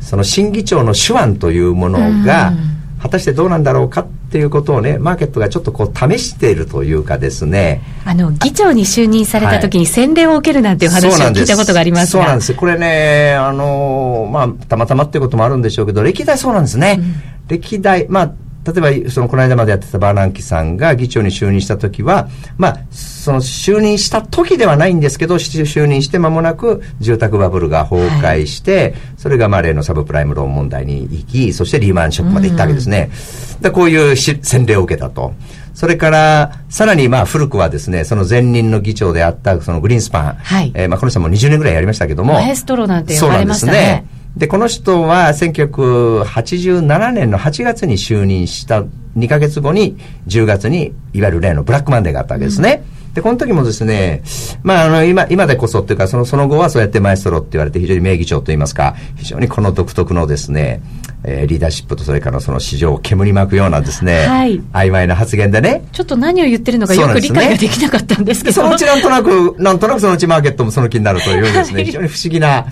[0.00, 2.52] その審議長の手腕というものが、
[3.00, 7.82] 果たしてどうなんだろうかっていうことをね、マーケットがちょっとこう試しているというかですね。
[8.04, 12.54] あの、議長に就任された時に洗礼を受けるなんていう話を聞いたことがありますそうなんです。
[12.54, 16.96] これね、あの、まあ、たまたまっていうこともあるんでしょうけど、歴代そうなんですね。
[16.98, 17.14] うん、
[17.48, 18.32] 歴代、まあ、
[18.64, 33.10] 例えば、その、この間までやってたバーナンキさんが議長に就任した時は、まあ、その、就任した時ではないんですけど、就任して間もなく、住宅バブルが崩壊して、はい、それが、まあ、例のサブプライムローン問題に行き、そしてリーマンショックまで行ったわけですね。
[33.60, 35.34] で、こういう洗礼を受けたと。
[35.74, 40.34] それから、さらにまあ古くはですね、その前任の議長であったそのグリーンスパン。
[40.34, 40.70] はい。
[40.74, 42.34] えー、まあこの人も20年ぐらいやりましたけども。
[42.34, 44.04] マエストロなんて言われましたね。
[44.36, 48.84] でこの人は1987年の8月に就任した
[49.16, 52.82] 2ヶ月後に10月にいわゆる例のブラックマンデーがあったわけですね。
[53.08, 54.22] うん、で、この時もですね、
[54.62, 60.80] まあ、あの、今、今でこそっていうか、その、その後はそうやってマエストロって言われて非常に名義長といいますか、非常にこの独特のですね、
[61.24, 65.84] えー、リーダーシップとそれからその市場を煙に巻くようなですね、はい、曖昧な発言でね。
[65.92, 68.54] ちょっと何を言ってるのかよく理解ができなかったんですけど。
[68.54, 72.66] そのうちなんとなく、なんとなくそのうちマーケットもその気になるというですね、非常に不思議な、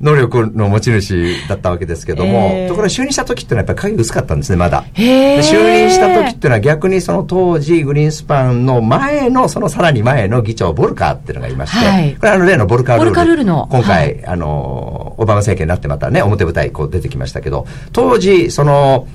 [0.00, 4.84] 能力の持ち主だったわけですけども、えー、ところが就任した時っていうのはやっぱり影薄かったんですね、まだ。
[4.94, 13.10] で就任した時っていうのは逆にその当時グリーンスパンの前の、そのさらに前の議長、ボルカーっていうのがいまして、はい、これあの例のボルカールール。
[13.10, 13.68] ボルカルールの。
[13.70, 19.06] 今回、はい、あの、オバマ政権になってまたね、表舞台こう出てきましたけど、当時、その、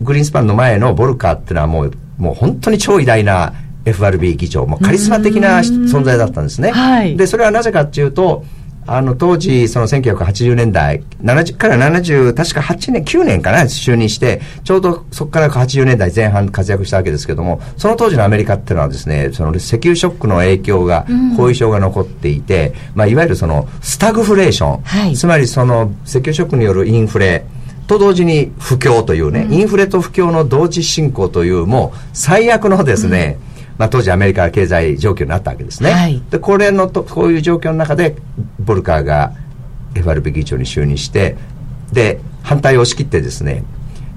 [0.00, 3.52] グリーンスパンの前のボルカーっていうのはもう、もう本当に超偉大な
[3.84, 6.70] FRB 議長、もうカリスマ的な存在だったんですね。
[6.70, 8.44] はい、で、それはなぜかっていうと、
[8.86, 27.44] あの当時、その1980年代、70から70、確か8年、9年かな、就任して、ちょうどそこから80年代前半活躍したわけですけども、その当時のアメリカっていうのはですね、その石油ショックの影響が、後遺症が残っていて、うん、まあ、いわゆるそのスタグフレーション、はい、つまりその石油ショックによるインフレ、
[27.86, 35.90] と同時に不況というね、うん、インフレと不況の同時進行という、もう最悪のですね、うんまあ、当時アメリカは経済状況になったわけですね。
[35.90, 38.16] はい、でこれのとこういう状況の中で
[38.58, 39.32] ボルカーが
[39.94, 41.36] FRB 議長に就任して
[41.92, 43.64] で反対を押し切ってですね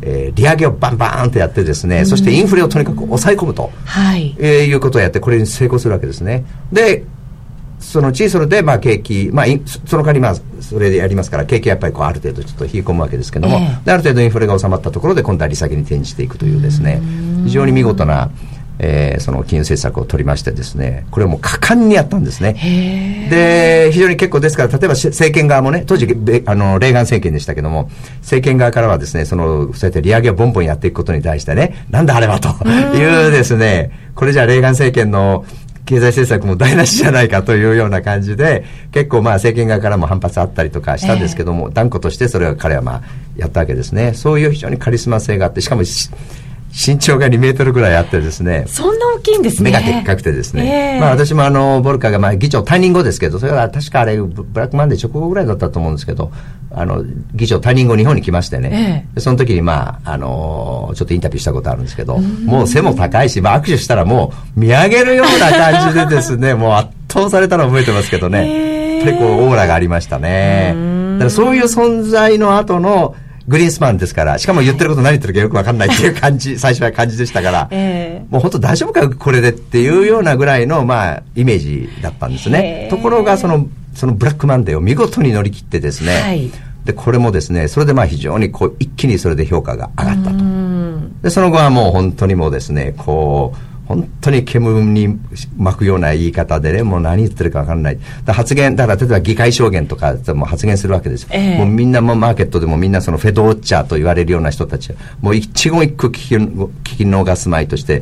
[0.02, 4.36] えー、利上げをバンバンってやってですね、そしてインフレをとにかく抑え込むと、はい。
[4.38, 6.46] えー、いうことをやってこれに成功するわけですね。
[6.72, 7.06] で
[7.80, 9.46] そのうちそれで、まあ、景気、まあ、
[9.86, 17.02] その代わり、まあ、それでやりますから、景気はやっぱりこうある程度ちょっと冷え込むわけですけども、えー、である程度インフレが収まったところで、今度は利下げに転じていくというですね、
[17.46, 18.32] 非常に見事な、
[18.80, 22.54] えー、その金融政策を取りましてですね、これをもう果敢にやったんですね。
[23.30, 26.08] で、非常に結構ですから、例えば政権側もね、当時、
[26.46, 27.90] あの、レーガン政権でしたけども、
[28.22, 35.46] 政権側からはですね、その、そうやって利上げをボンボンやっていくことに対してね、なんだあれはというですね、これじゃレーガン政権の
[35.86, 43.02] 経済政策も台無しじゃないかというような感じで、結構まあ政権側からも反発あったりとかしたんですけども、断固としてそれは彼はまあ
[43.38, 44.14] やったわけですね。
[44.14, 45.84] そういう非常にカリスマ性があって、しかも
[46.76, 48.66] 身長が2メートルぐらいあってですね。
[48.68, 49.72] そんな大きいんですね。
[49.72, 50.96] 目がでっかくてですね。
[50.96, 56.34] えー、まあ私もあの、ボルカがまあ議長退任後ですけど、それは確かあれ、ブラックマンデー直後ぐらいだったと思うんですけど、
[56.72, 59.08] あの、議長退任後日本に来ましてね。
[59.16, 68.50] えー、その時にまあ、あのちょっとインタビューしたことあるんですけど、もう背も高いし、まあ握手したらもう見上げるような感じでですね、 もう圧倒されたのを覚えてますけどね。
[68.50, 70.76] えー、やっぱりこう、オーラがありましたね。
[71.14, 73.16] だからそういう存在の後の、
[73.48, 82.88] グリーンスパンですから、しかも言ってること何言ってるかよくわかんないっていう感じ、 最初は感じでしたから、えー、もう本当大丈夫かこれでっていうようなぐらいの、まあ、イメージだったんですね。
[82.90, 86.52] ところが、その、そのブラックマンデーを見事に乗り切ってですね、はい、
[86.86, 90.38] で、これもですね、それでまあ非常にこう、一気にそれで評価が上がったと。
[91.22, 95.20] で、その後はもう本当にもうですね、こう、本当に煙に
[95.58, 98.00] 巻くような言い方でね、もう何言ってるか分かんない。
[98.26, 101.30] だ発言、だから例えば議会証言とかも発言するわけですよ。
[101.32, 108.00] えー、もうみんなもマーケットでもみんなそのフェドウォッチャーと言われるような人たちは、もう一言一句聞き聞き逃すまいとして、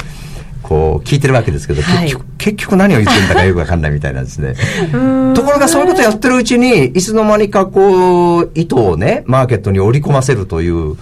[0.64, 4.56] こう聞いてるわけですけど、はい、結局結局何を言ってるんだかよくわかんないみたいなんですね。
[5.36, 11.00] ところがそういうことやってるうちにいつの間にかこう糸をねマーケットに織り込ませるという非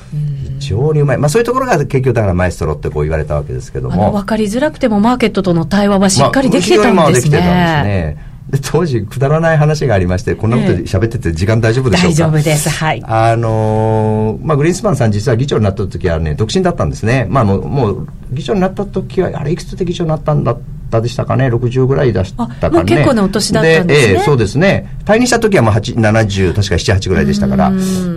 [0.72, 4.12] 常にうまい、まあ、そういうところが結局だからマエストロってこう言われたわけですけども。
[4.12, 7.40] 分かりづらくてもマーケットとの対話はしっかりできてたんですね。
[7.40, 12.70] まあ、で当時くだらない話がありましてこんなこと喋ってて時間大丈夫でしょうか、大丈夫です。
[12.70, 13.04] はい。
[13.06, 17.28] あのー、まあ、グリーンスパンさん実は議長になった時はね独身だったんですね。
[17.30, 20.58] まあもうもう議長になった時はあれいくつで議長になったんだ
[20.99, 22.84] でしたかね？60ぐらい出したかね？
[22.84, 24.13] 結構なお年だったんですね。
[24.15, 24.97] ええそうですね。
[25.06, 27.71] 退任した時はもう70確か78ぐらいでしたから。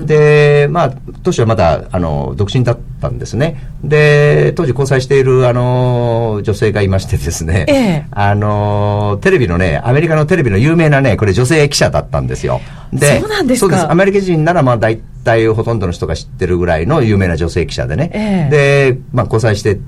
[0.05, 3.71] でまあ当初はまだあの独身だったんですね。
[3.85, 12.61] で当時交際しているあの女性がいましてですね、ええ、あのテレビのねアメリカのテレビの有名なねこれ女性記者だったんですよ。
[12.93, 13.61] でそうなんですか。
[13.61, 13.91] そうです。
[13.91, 19.79] アメリカ人ならまあ大体ほとんどの人が知ってるぐらいの有名な女性記者でね、ええ、で、まあ、交際して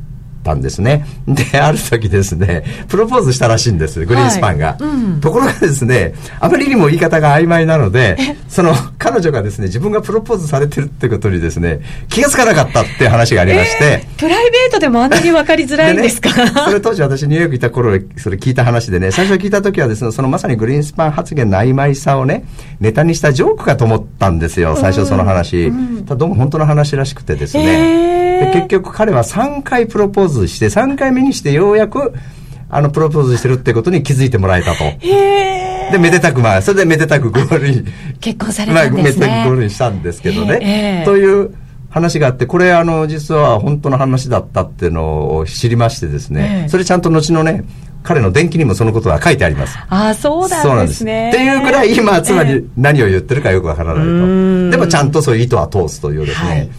[0.47, 1.05] たんですね。
[1.27, 4.69] で、ある時ですね、プロポーズしたらしいんです、グリーンスパンが。
[4.69, 8.17] はいうん、ところがですね、あまりにも言い方が曖昧なので、
[8.49, 13.85] その彼女がですね、自分がプロポーズされてるってことにですね、気がつかなかったっていう話がありまして。
[13.85, 16.31] えー、プライベートでもあんなに分かりづらいんですか？
[16.45, 22.45] ね、それ当時私ニューヨークいた頃、それ聞いた話でね、最初聞いた時はですね、そのまさにグリーンスパン発言の曖昧さをね、
[22.81, 25.67] ネタにしたジョークかと思ったんですよ、最初その話。
[25.67, 27.65] うん、ただどうも本当の話らしくてですね。
[28.41, 28.53] えー。
[28.53, 32.13] で結局彼は3回プロポーズして3回目にしてようやく
[32.69, 34.85] あのプロポーズしてるってことに気づいてもらえたと。
[35.93, 37.85] でめでたくまあそれでめでたくゴールに
[38.21, 41.03] 結婚されたんですね、まあ、めでたくゴールにしたんですけどね。
[41.05, 41.55] という
[41.91, 47.65] 話があってこれあの実は本当の話だったっていうのを知りましてですね、それちゃんと後のね
[48.07, 49.77] 彼の伝記にもそのことは書いてあります。
[49.89, 51.31] ああ、そうなんですね。
[51.31, 54.71] っていうぐらい今、つまり何を言ってるかよくわからないと。
[54.71, 56.71] でもちゃんとそういう意図は通すというですね、はい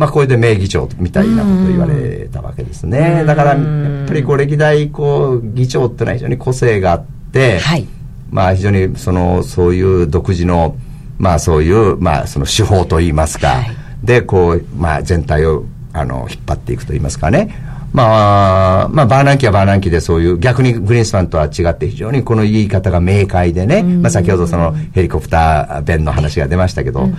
[0.00, 3.22] まあ、これで名義長みたいなこと言われたわけですね。
[3.26, 7.86] だから、やっぱりこう歴代こう議長っていうのは非常に個性があって、はい、
[8.30, 10.76] まあ非常にそのそういう独自の
[11.18, 17.54] まあそういうまあその手法といいますか、はい、でこうまあ全体をあの引っ張っていくといいますかね。
[17.92, 27.16] まあ、まあ、バーナンキはバーナンキでそういう、逆にグリーンスパンとは違って非常にこの言い方が明快でね、まあ先ほどそのヘリコプター弁の話が出ましたけど、うん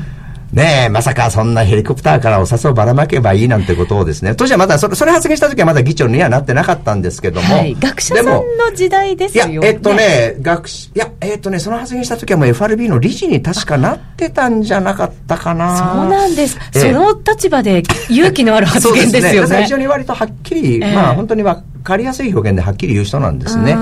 [0.53, 7.55] ねえ、まさかそんなヘリコプターからお札をばらまけばいいなんてことをですね、当時はまだそれ、それ発言した時はまだ議長にはなってなかったんですけども。
[7.55, 8.41] はい、学者さんの
[8.75, 9.53] 時代ですよね。
[9.53, 15.77] いや、えっとね、学いや、えっとね、その発言した時はもう FRB の理事に確かなってたんじゃなかったかな。
[15.77, 16.59] そうなんです。
[16.73, 19.57] その立場で勇気のある発言ですよね。
[19.57, 23.77] ね非常に割とはっきり、えー、まあ本当にわかりやすい表現ではっきり言う人なんですね。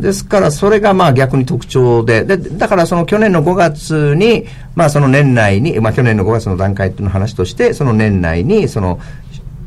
[0.00, 2.24] ですからそれがまあ逆に特徴で。
[2.24, 9.00] でだからその去年の5月に、まあ、その年内に、まあ、去年の5月の段階の話としてその年内にその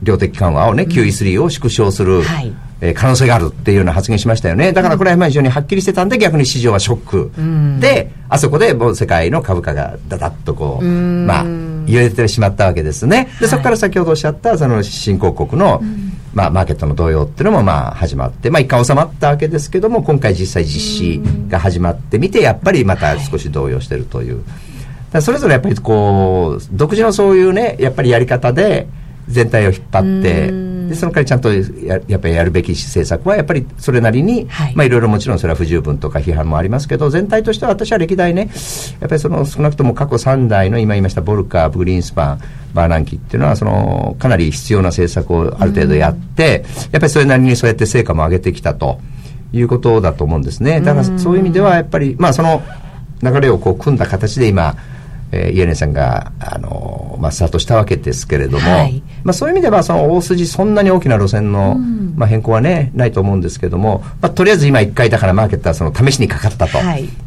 [0.02, 2.54] 量的緩和をね、QE3 を縮小する、はい。
[2.84, 4.74] え可能性があるっていうような発言しましたよね。
[4.74, 7.32] だからこれはまあ非常にはっきりしてたんで、逆に市場はショック。
[7.38, 11.46] うん、で、あそこでもう世界の株価がだだっとこう、まあ、
[11.86, 13.30] 揺れてしまったわけですね。
[13.40, 15.84] で、そこから先ほどおっしゃった、その新興国の、
[16.34, 24.44] まあ、マーケットの動揺っていうのもまあ始まって、まあ一回収まったわけですけども、今回実際実施が始まってみて、やっぱりまた少し動揺してるという。
[25.20, 28.88] それぞれやっぱりこう、独自のそういうね、やっぱりやり方で
[29.28, 34.76] 全体を引っ張って、でその代わりちゃんとややっぱりやるべき政策はやっぱりそれなりに、はい。
[34.76, 38.50] まあ、いろいろもちろんそれは不十分とか批判もありますけど全体としては私は歴代ね
[39.00, 42.42] やっぱりその少なくとも過去3代の今言いましたボルカーグリーンスパン
[42.74, 49.00] バーナンキっていうのはそのかなり必要な政策をある程度やって、やっぱりそれなりにそうやって成果も上げてきたと
[49.52, 50.80] いうことだと思うんですね。
[50.80, 52.62] だからそういう意味ではやっぱりまあその
[53.22, 54.78] 流れをこう組んだ形で今
[55.32, 66.78] えー、イエレンさんが、あのまあ、スタートしたわけですけれども、はい、まあ、そういう意味ではその大筋そんなに大きな路線の、うん、まあ、変更はねないと思うんですけれども、まあ、とりあえず今1回だからマーケットはその試しにかかったと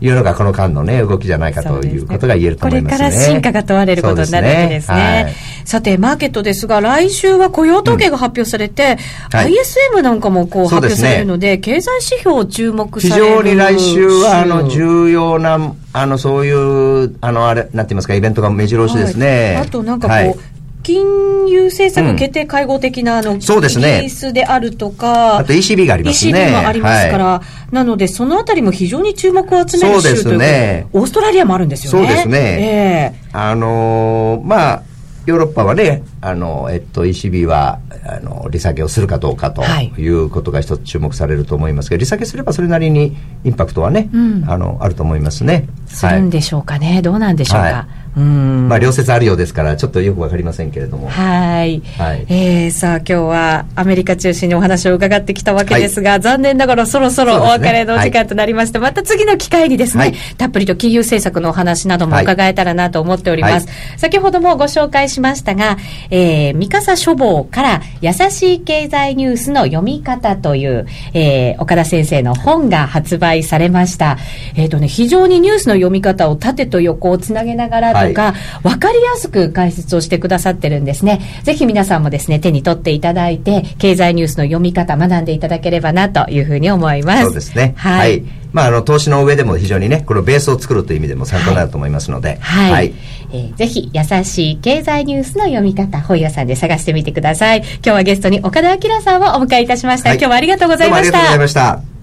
[0.00, 0.08] い。
[0.08, 5.22] うのがこの間のね動きじゃないかということが言えると思いますね、ね、これから進化が問われることになるわけですね、ね。
[5.24, 5.34] はい、
[5.64, 8.98] さてマーケットですが来週は雇用統計が発表されて、
[9.32, 19.54] うんはい、ISM なんかもこう発表されるので、ね、経済指標注目される非常に来週はあの重要なあの、そういう、あの、あれ、なんて言いますか、イベントが目白押しですね。
[19.54, 20.36] はい、あと、なんかこう、はい
[20.84, 23.94] 金融政策決定会合的な、あの、そうですね。
[23.94, 26.32] イギリスであるとか、あと ECB がありますね。
[26.32, 32.06] ECB もありますから、はい、なので、そのあたりも非常に注目を集める州というね、オーストラリアもあるんですよね。
[32.06, 32.38] そうですね。
[32.38, 34.82] ええー、あのー、まあ、
[35.24, 39.62] ヨーロッパはね、あの、えっと、ECB は、あの、利下げをするかどうかと
[39.98, 45.66] いうことが一つ注目されると思いますが、利下げすればそれなりにインパクトはね、うん、あの、あると思いますね。
[45.86, 46.92] するんでしょうかね。
[46.92, 47.64] はい、どうなんでしょうか。
[47.64, 51.08] はいうんまあ両説あるようですからちょっとよくわかりませんけれども。
[51.08, 51.82] はい。
[51.98, 65.76] はい、えー、さあ今日はアメリカ中心にお話を伺ってきたわけですが、はい、残念ながらそろそろお別れの時間となりまして、ねはい、また次の機会にですね、はい、たっぷりと金融政策のお話なども伺えたらなと思っております、先ほどもご紹介しましたが、
[66.10, 74.18] えー、三笠書房から優しい経済ニュースの読み方という、えー、岡田先生の本が発売されました。
[74.56, 81.20] えっ、ー、とね非常にニュースの読み方を縦と横をつなげながらとか、はい、分かりやすく解説をしてくださってるんですね。
[81.42, 87.22] ぜひ皆さんもですね、手に取っていただいて、経済ニュースの読み方学んでいただければなというふうに思います。
[87.24, 87.74] そうですね。
[87.76, 88.10] はい。
[88.10, 92.38] はい、まあ、あの、投資の上でも非常にね、このベースを作るという意味でも参考になると思いますので。
[92.40, 92.72] はい。
[92.72, 92.94] はい、
[93.32, 97.58] えー、ぜひ、優しい経済ニュースの読み方、本屋さんで探してみてください。
[97.58, 100.10] 今日はゲストに岡田明さんをお迎えいたしました。
[100.10, 101.18] はい、今日はありがとうございました。
[101.18, 101.94] ありがとうございました。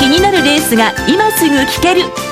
[0.00, 2.31] 気になるレースが今すぐ聞ける。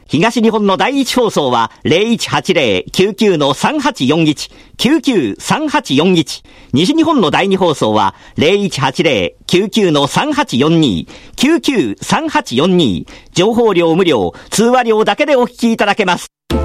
[0.11, 6.43] 東日本の第一放送は0180-99-3841、99-3841。
[6.73, 11.07] 西日本の第二放送は0180-99-3842、
[11.37, 13.07] 99-3842。
[13.31, 16.27] 情報量無料、通話料だけでお聞きいただけます。
[16.49, 16.57] ラ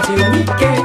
[0.00, 0.75] ジオ日経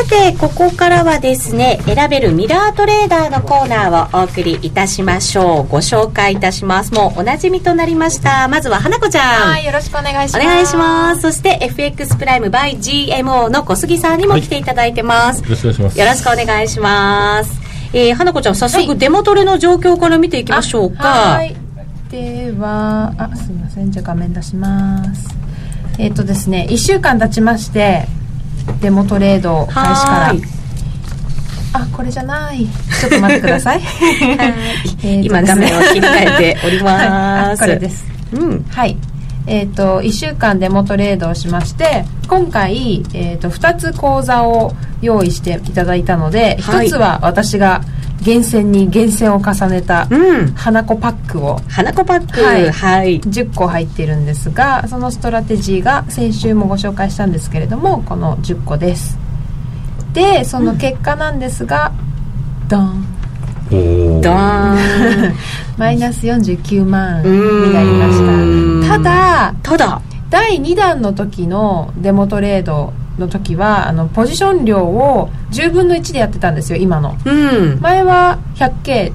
[0.00, 5.68] さて、ここからはですね、選べるミラートレーダーのコーナーをお送りいたしましょう。
[5.68, 6.94] ご紹介いたします。
[6.94, 8.48] もうおなじみとなりました。
[8.48, 9.50] まずは花子ちゃん。
[9.50, 10.42] はい、よろしくお願いします。
[10.42, 11.20] お願いします。
[11.20, 15.42] そして FX プライム by GMO の小杉さんにも来ていただいてます。
[15.42, 15.98] はい、よろしくお願いします。
[15.98, 17.50] よろしくお願いします。
[17.92, 21.08] えー、花子ちゃん、早速デモトレの状況から見ていきましょうか。
[21.08, 21.54] はい。
[22.10, 23.92] では、あ、すみません。
[23.92, 25.28] じゃあ画面出します。
[25.98, 28.06] えっ、ー、とですね、1週間経ちまして、
[28.80, 30.34] デモトレード開始から。
[31.72, 32.66] あこれじゃない。
[32.66, 33.80] ちょっと待ってください。
[33.80, 33.82] い。
[35.24, 38.96] 今画面を切り替えております、はい、これです、うん、はい。
[39.46, 47.80] えーと、1週間デモトレードをしまして今回、えーと、2つ講座を用意していただいたので、はい、1つは私が
[48.22, 50.06] 厳選に厳選を重ねた
[50.54, 59.18] 花子パックを、花子パック、はい、はい、10個入っているんですがそのストラテジーが先週もご紹介したんですけれどもこの10個です。
[60.12, 61.92] でその結果なんですが、
[62.62, 63.04] うん、ドン。
[63.70, 64.74] ドー。
[64.74, 65.34] ン。
[65.78, 68.98] マイナス49万になりました。
[68.98, 70.02] ただただ。
[70.30, 77.30] 第2弾の時のデモトレードの時はあのポジション量を10分の1でやってたんですよ今の、う
[77.76, 79.12] ん、前は 100K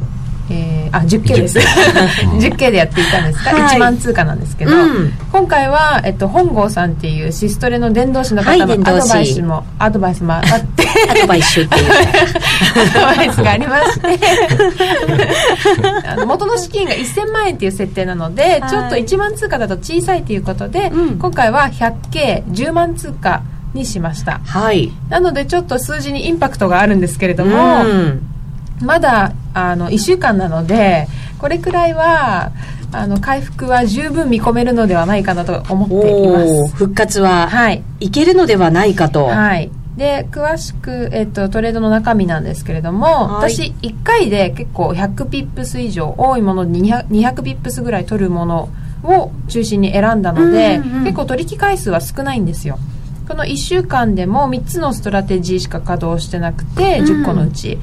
[0.49, 1.57] えー、あ 10K です。
[2.37, 4.75] 10K でやっていたんですが、はい、1万通貨なんですけど、う
[5.05, 10.85] ん、今回は、えっと、本郷さんっていうシストレの伝道師の方のアドバイスも、はい、アドバイスもあって。
[11.09, 14.19] アドバイスっていうアドバイスがありまして。
[16.07, 23.41] あの元の資金が1000万円っていう設定なので、はい、ちょっと1万通貨だと小さいということで、うん、今回は 100K10 万通貨
[23.75, 24.39] にしました。
[24.39, 24.91] はい。
[25.09, 28.21] なのでちょっと数字にインパクトがあるんですけれども、うん。
[28.81, 31.07] まだあの1週間なので
[31.39, 32.51] これくらいは
[32.91, 36.75] あの回復は十分見込めるのではないかなと思っています。
[36.75, 39.25] 復活は、はい、いけるのではないかと。
[39.25, 39.69] はい。
[39.97, 48.69] で詳しく、えっと、トレードの中身なんですけれども私1回で結構100ピップス以上多いもので 200, 200ピップスぐらい取るもの
[49.03, 52.77] を中心に選んだので、うんうん、結構取引回数は少ないんですよ
[53.27, 57.77] この1週間でも3つのストラテジーしか稼働してなくて、10個のうち。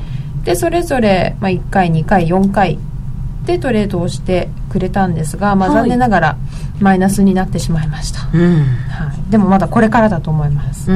[0.45, 2.79] でそれぞれ、まあ、1回2回4回。
[3.45, 6.37] でトレードをしてくれたんですが、まあ、残念ながら
[6.81, 10.87] マイナスになってしまいました、はい、でもまだこれからだと思います。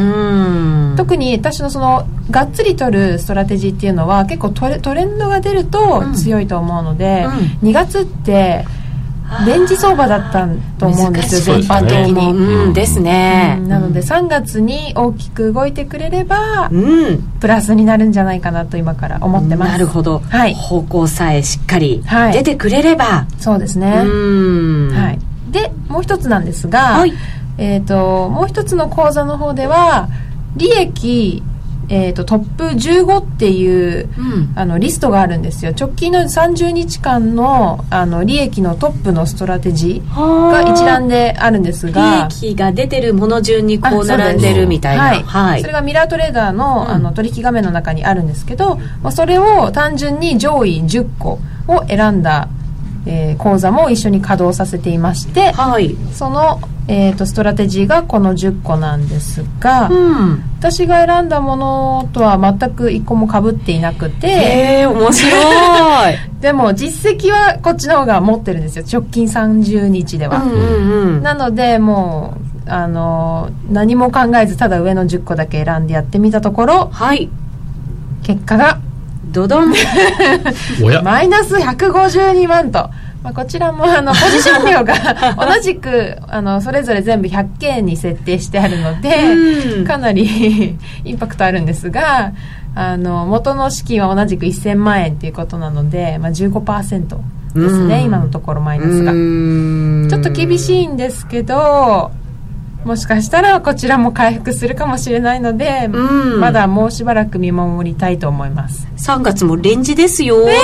[0.97, 7.32] 特に私のそのがっつり取るストラテジーっていうのは結構トレトレンドが出ると強いと思うので、うん。
[7.32, 8.64] うん、2月って
[9.46, 10.48] レンジ相場だった
[10.78, 19.72] と思うんですよ全般的に、うん、ですね、なので3月に大きく動いてくれれば、うん、プラスになるんじゃないかなと今から思ってます。
[19.72, 22.02] なるほど、はい、方向さえしっかり
[22.32, 23.90] 出てくれれば、はい、そうですね。
[23.90, 27.12] はい、でもう一つなんですが、はい、
[27.58, 30.08] えーともう一つの講座の方では
[30.56, 31.42] 利益
[31.89, 35.72] えーと、トップ15っていう、うん、あのリストがあるんですよ。
[35.78, 42.28] 直近の30日間のあの利益のトップのストラテジーが一覧であるんですが。
[42.41, 52.49] 利益が出てるもの順にこう並んでるみたいな、はい、はい、それがミラートレーダーのうん、あの取引画面の中にあるんですけど、まあ、それを単純に上位10個を選んだ
[53.07, 65.32] えー、講座も一緒に稼働させていまして、はい、その、えーと、ストラテジーがこの10個なんですが、うん、私が選んだものとは全く1個もかぶっていなくてへえ面白い。
[66.42, 68.84] でも実績はこっちの方が持ってるんですよ。
[68.90, 72.34] 直近30日では、うんうんうん、なのでも
[72.66, 77.30] うあの何も考えずただ上の10個だけ選んでやってみたところ、はい、
[78.24, 78.80] 結果が
[79.26, 79.72] ドドン。
[81.02, 82.90] マイナス152万と。
[83.22, 84.94] まあ、こちらもあのポジション量が
[85.34, 92.32] 同じくあのそれぞれ全部 100K に設定してあるので、かなり インパクトあるんですが
[92.76, 97.16] あの元の資金は同じく1000万円ということなので、まあ15%
[97.54, 99.10] ですね、今のところマイナスが。
[99.10, 102.12] ちょっと厳しいんですけど
[102.87, 108.87] もしかしたらこちらも回復するかもしれないので、うん、まだもうしばらく見守りたいと思います。
[108.99, 110.37] 3月もレンジですよ。
[110.37, 110.57] っていう、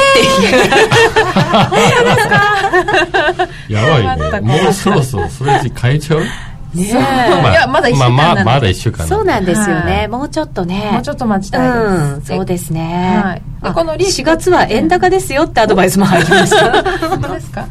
[3.69, 3.83] えー、 や
[4.31, 4.63] ばいね。
[4.63, 6.21] もうそろそろそれ変えちゃう？
[6.75, 10.91] ねえ、まあ、いやまだ1週間まあ、まだ1週間そうなんですよね、はい、もうちょっとね。
[10.93, 16.83] もうちょっと待ちたいです、うん、そうですね、はい、この4月は円高ですよってアドバイスも入りました。
[17.11, 17.67] 本当ですか。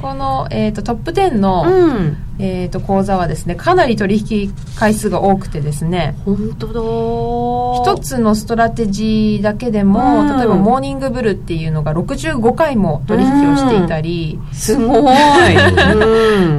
[0.00, 7.92] この、えーと、トップ10の、うん、えーと、講座はですねかなり取引回数が多くてですね本当だ。
[7.94, 15.14] 一つのストラテジーだけでも、うん、例えばモーニングブルっていうのが65回も取引をしていたり、うん、 すごい、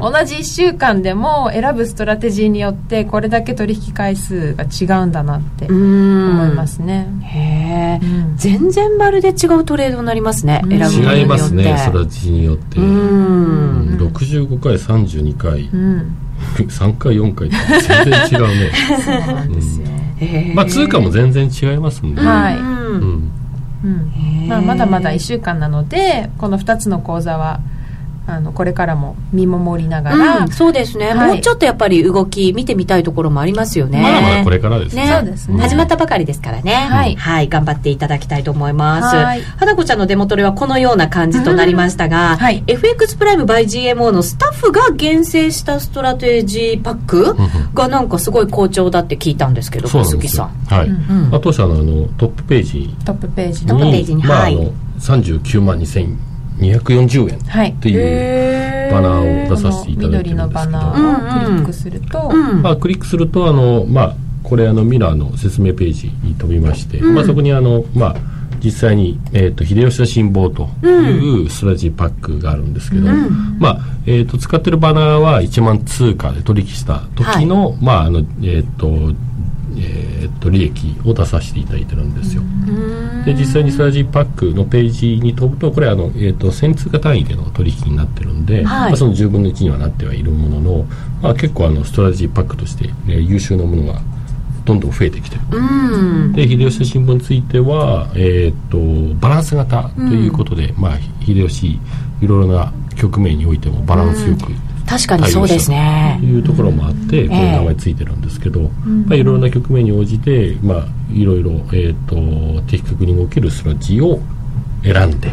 [0.01, 7.07] 同じ1週間でも選ぶストラテジーによってこれだけ取引回数が違うんだなって思いますね。
[7.23, 8.05] へえ、
[8.35, 12.79] 全然まるで違うトレードになりますね、選ぶ違いますねストラテジーによって。
[12.79, 13.97] うん。
[13.99, 16.15] 65回32回うん、
[16.57, 18.71] 3回4回全然違うね。
[19.03, 19.87] そうなんですよ、
[20.21, 23.31] うん、まあ通貨も全然違いますんで、はい、うん。
[23.83, 24.47] うん。
[24.47, 27.59] まあ、まだまだ1週間なのでこの2つの講座は
[28.29, 34.01] あのこれからも見守りながら、うん、そうですね、はい、もうちょっとやっぱり動き見てみたいところもありますよね。
[34.01, 35.05] まだまだこれからですね。
[35.05, 35.15] ね。
[35.17, 35.61] そうですね。
[35.61, 39.43] 始まったばかりですからね、はい、はい、頑張っていただきたいと思います。
[39.57, 47.35] 花子ちゃんのデモトレはこのような感じとなりましたが、はい、FX プライム by GMO のスタッフが厳選したストラテジーパック
[47.73, 50.47] がなんかすごい好調だって聞いたってけど小杉さん。
[50.65, 52.95] はい、うんうん、あ当社のあのトップページ。
[53.05, 56.28] トップページトップページに、まあ、はい、あの39万2000
[56.59, 68.15] 240円っていうバナーを出させていただいてるんですけど、緑のバナーをクリックすると、まあ、クリックするとあの、まあ、これあのミラーの説明ページに飛びまして、まあ、そこにあの、まあ、
[68.63, 73.07] 実際に、えーと、秀吉の辛抱というストラテジーパックがあるんですけど、
[73.57, 79.15] まあえーと、使ってるバナーは1万通貨で取引した時の、はい、まああのえっ、ー、と
[79.79, 82.43] えー、っと利益を出させていただいてるんですよ。
[83.25, 90.85] で実際にストラテジーパックのページに飛ぶとこれあの、えー、っと1000通貨単位での取引になってるんで、はい、まあ、その10分の1にはなってはいるものの、
[91.21, 94.01] まあ、結構あのストラテジーパックとして、えー、優秀なものが
[94.65, 96.33] どんどん増えてきてる。
[96.33, 101.79] で秀吉新聞については、えー、っとバランス型ということで、まあ、秀吉
[102.21, 104.51] いろいろな局面においてもバランスよく、
[104.89, 106.17] 確かにそうですね。
[106.19, 114.19] というところもあって、こういう名前ついてるんですけど、まあ、いろいろな局面に応じて、まあ、いろいろ、えーと、的確に動けるスラッジを
[114.83, 115.29] 選んで、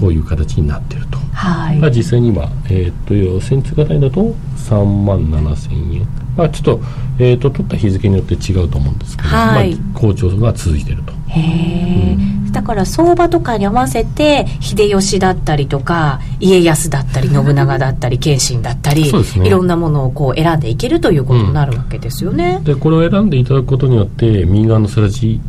[0.00, 6.80] こういう形になってると、はい、まあ、実際に今、えーと、先通型だと3万7千円、まあ、ちょっと,、
[7.18, 11.12] えーと、取った日付によって違うと思うんですけど、はい、まあ、好調が続いてると。
[11.28, 22.56] へえ、うん、だから相場とかに合わせて秀吉だったりとか家康だったり信長だったり 謙信だったり、ね、いろんなものをこう選んでいけるということになるわけですよね。
[22.58, 25.40] うん、でこれを選んでいただくことによって右側のスラジ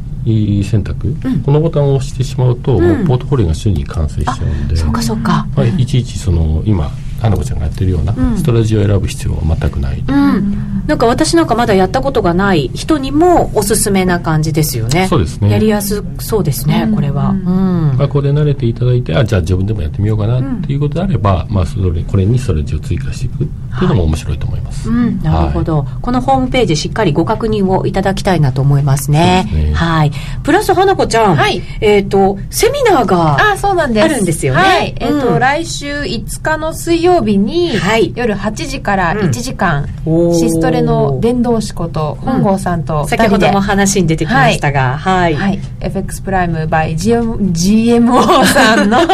[0.63, 4.75] 選択、うん、このボタンを押してしまうと、もうポートフォリオが瞬時に完成しちゃうんで。
[4.75, 10.83] そうかそうか、はい、いちいちその今花子ちゃんがやってるようなストラテジーを選ぶ必要は全くない、うん。
[10.87, 15.07] なんか私なんかまだやったことがない人にもおすすめな感じですよね。
[15.07, 15.49] そうですね。
[15.51, 23.47] やりやすそうですね、うん、これは、うん、まあ、これ慣れていただいてあじゃあ自分でもやってみようかなっていうことであれば、まあ、それこれにストレッチを追加していくっ
[23.79, 30.11] ていうのも面白いと思います、はい、うん、なるほど、はい、このホームページしっかりご確認をいただきたいなと思いますね、ね、はい。
[30.43, 34.05] プラス花子ちゃん、はい、えっ、ー、とセミナーがあそうなんです。
[34.05, 34.59] あるんですよね。
[34.59, 39.87] はい、えっ、ー、と、来週5日の水曜日に、はい、夜8時から1時間、
[40.33, 48.99] シストレの伝道師こと本郷さんと2人で、先ほども話に出てきましたが、はい、はい、FX プライム by GM GMO さんの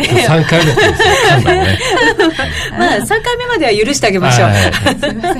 [0.00, 1.78] 3回目ね、
[2.78, 4.48] まあ3回目までは許してあげましょう、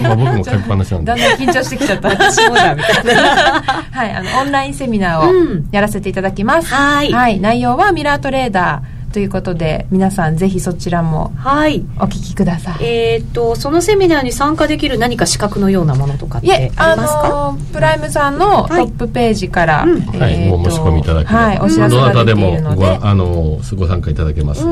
[0.03, 1.07] まあ、僕も書きっぱなしなんで。
[1.07, 2.09] だんだん緊張してきちゃった。
[2.11, 3.62] 私もだみたいな。
[3.91, 4.11] はい。
[4.12, 11.84] あのオンラインセミナーをやらせていただきます、はい、はい、内容はミラートレーダーということで皆さんぜひそちらもはい。
[11.98, 17.24] お聞きください、えっ、とそのセミナーに参加できる何か資格のようなものとかってありますか？
[17.24, 22.98] あのプライムさんのトップページから、はい、はい、もう申し込みいただければ、はい、お知らせが出ているので。
[23.02, 24.64] あのご参加いただけます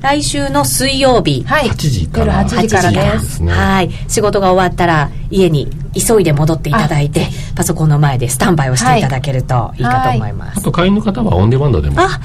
[0.00, 2.42] 来週の水曜日、はい、8時から。
[2.42, 3.90] 夜8時からです、ね、はい。
[4.08, 9.84] 仕事が終わったら家に急いで戻っていただいてパソコンの前でスタンバイをしていただけるとい。
[9.84, 12.20] いかと思います、あと会員の方はオンデマンドでもあ、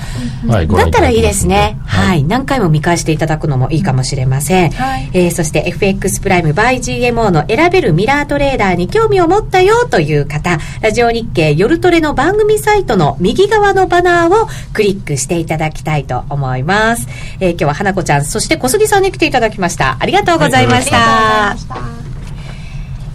[0.47, 1.77] はい、だったらいいですね。
[1.85, 17.07] はい、何回も見返していただくのもいいかもしれません、はい、えー、そして FX プライム by GMO の選べるミラートレーダーに興味を持ったよという方ラジオ日経夜トレの番組サイトの右側のバナーをクリックしていただきたいと思います、
[17.39, 19.97] えー、今日は花子ちゃんそして小杉さんに来ていただきました。
[19.99, 21.55] ありがとうございました、は
[21.95, 21.98] い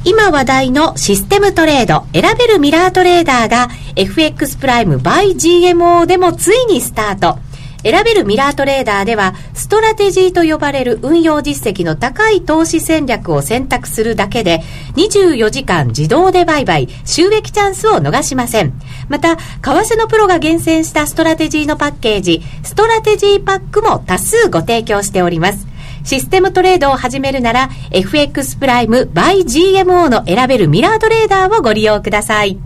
[0.07, 7.39] 今話題のシステムトレード選べるミラートレーダーが FX プライム by GMO でもついにスタート。
[7.85, 14.63] 選べるミラートレーダーでは、ストラテジーと呼ばれる運用実績の高い投資戦略を選択するだけで、
[14.97, 18.73] 24時間自動で売買、収益チャンスを逃しません。
[19.11, 25.74] また、為替のプロが厳選したストラテジーのパッケージ、ストラテジーパックも多数ご提供しております。
[26.05, 32.59] システムトレードを始めるなら FX プライム by GMO の選べるミラートレーダーをご利用ください。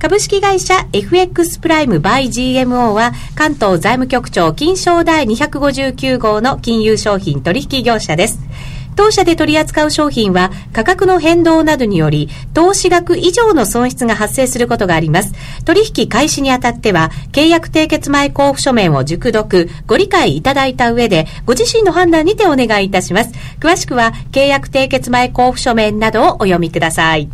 [0.00, 8.40] 株式会社 FX プライム by GMO は関東財務局長金商第259号の金融商品取引業者です。
[8.96, 15.32] 当社で取り扱う商品は価格の変動などにより投資額以上の損失が発生することがあります。
[15.64, 23.32] 取引開始にあたっては契約締結前交付書面を熟読、ご理解いただいた上でご自身の判断にてお願いいたします。
[23.60, 27.28] 詳しくは契約締結前交付書面などをお読みください。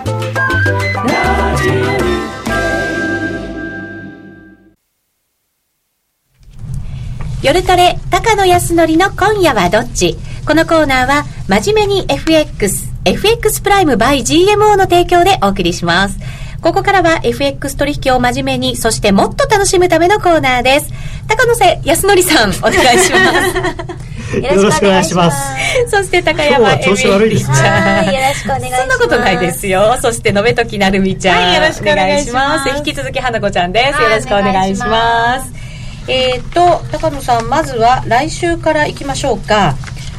[7.42, 10.18] 夜トレ、高野康則の今夜はどっち？
[10.46, 16.20] このコーナーは、真面目に FX、FX プライム by GMO の提供でお送りします。
[16.60, 20.92] ここからは FX 取引を真面目に、そしてもっと楽しむためのコーナーです。
[21.30, 24.36] 高野瀬康則さん、お願いします。
[24.38, 25.38] よろしくお願いします。
[25.88, 27.58] そして高山調子悪いですね。
[27.58, 28.80] よろしくお願いします。
[28.82, 29.98] そんなことないですよ。
[30.02, 32.70] そしてのべときなるみちゃん、はい、よろしくお願いします。
[32.78, 34.02] 引き続き花子ちゃんです。
[34.02, 35.69] よろしくお願いします。
[36.10, 39.76] えっ、ー、と高野さんまずは来週からいきましょうか。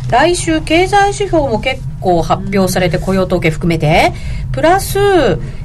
[0.09, 4.13] 来週経済指標も結構発表されて雇用統計含めて。
[4.53, 4.99] プラス、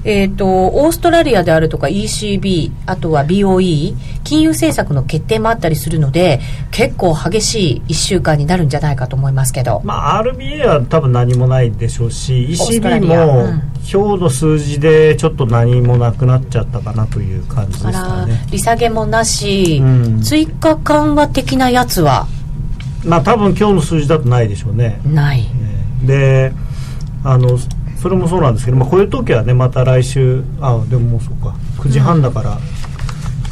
[0.04, 6.40] えーと、オーストラリアであるとか ECB あとは BOE 金融政策の決定もあったりするので
[6.72, 13.60] 結構激しい1週間になるんじゃないかと思いますけど、まあ、RBA は多分何もないでしょうし ECB も、
[13.92, 18.46] 今日の数字でちょっと何もなくなっちゃったかなという感じですかね。
[18.52, 22.28] 利下げもなし、うん、追加緩和的なやつは？
[23.04, 25.00] まあ多分今日の数字だとないでしょうね。
[25.06, 25.48] ない、
[26.04, 26.52] で
[27.24, 27.58] あの
[28.02, 32.60] それもそうなんですけど、まあ、こういう時はねまた来週あでももうそうか9時半だから、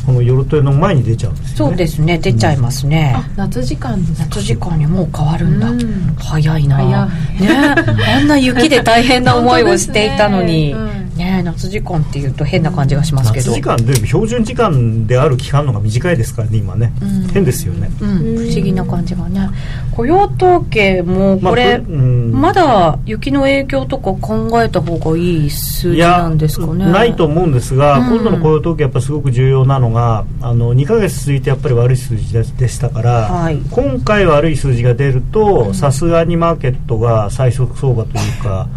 [0.05, 1.55] この夜トレの前に出ちゃうんですね。
[1.55, 2.17] そうですね。
[2.17, 6.77] 出ちゃいますね、うん、夏時間夏時間にもう変わるんだ、うん、早いな。
[6.77, 7.41] 早い。
[7.41, 7.75] ね。
[8.15, 10.75] あんな雪で大変な思いをしていたのに、
[11.15, 11.41] ね。
[11.43, 13.51] 夏時間っていうと変な感じがしますけど。
[13.51, 19.49] 夏時間で標準時間である期間のが短いですからね今ね、うん、変ですよね、うん、不思議な感じがね。
[19.91, 26.85] 雇用統計もこれ、まあ、まだ雪の影響とか考えた方がいい数字なんですかね。
[26.85, 38.67] ないと思うんですが、今度の雇用統計やっぱすごく重要なのがあの2か月続いてやっぱり悪い数字でしたから、はい、今回悪い数字が出るとさすがにマーケットが最速相場というか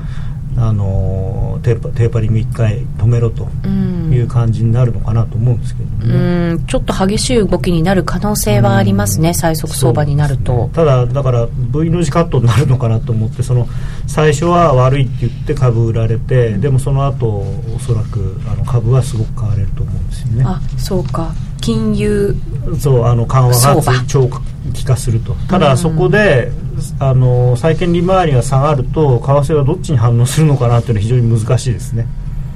[0.58, 13.68] あのテーパテーパリング1回止めろという感じになるのかなと思うんですけどね、うん、ちょっと激しい動きになる可能性はありますね、最速相場になると、ね、ただだから V の字カットになるのかなと思ってその
[14.06, 20.44] 最初は悪いって言って株売られて、でもその後おそらくあの株はすごく買われると思うんですよね。
[20.46, 21.34] あそうか。
[21.60, 22.34] 金融
[22.78, 24.28] そうあの緩和が長
[24.72, 25.34] 期化すると。
[25.48, 26.52] ただそこで、
[26.98, 32.06] あの債券利回りが下がると為替はどっちに反応するのかなというのは非常に難しいですね。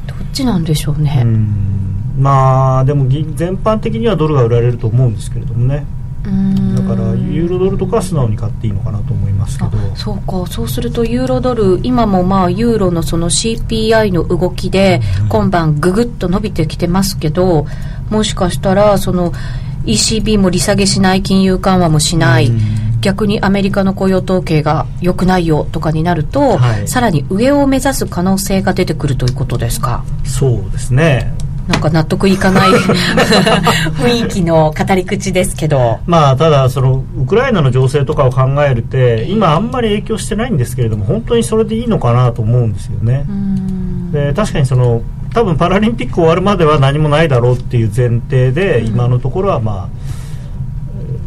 [0.07, 1.25] どっちなんでしょうね。
[2.19, 5.87] まあでも全般的にはドルが売られると思うんですけれどもね。
[6.23, 9.71] だからユーロドルとか素直に買っていいのかなと思いますけど。
[9.95, 10.47] そうか。
[10.51, 15.01] そうするとユーロドル今もまあユーロのその CPI の動きで
[15.31, 17.67] 今晩ぐぐっと伸びてきてますけど
[18.11, 19.33] もしかしたらその
[19.85, 22.51] ECB も利下げしない金融緩和もしない、
[23.01, 30.05] 逆にアメリカの雇用統計が良くないよとかになると、はい、さらに上を目指す可能性が出てくるということですか？
[30.25, 31.33] そうですね
[31.71, 32.71] なんか納得いかない
[33.95, 36.01] 雰囲気の語り口ですけど。
[36.05, 43.25] まあただそのウクライナの情勢とかを考えると今あんまり影響してないんですけれども本当にそれでいいのかなと思うんですよね。
[44.13, 45.03] で確かにその
[45.33, 49.89] 多分パラリンピック終わるまでは何もないだろうっていう前提で、今のところはま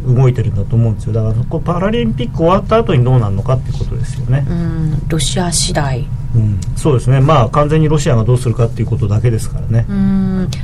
[0.06, 1.14] あ動いてるんだと思うんですよ。
[1.14, 4.44] だからパラリンピック終わった後にどうなるのかっていうことですよね。
[5.08, 9.86] ロシア次第うん、そうですね、まあ、完全にロシアがどうするかということだけですからね。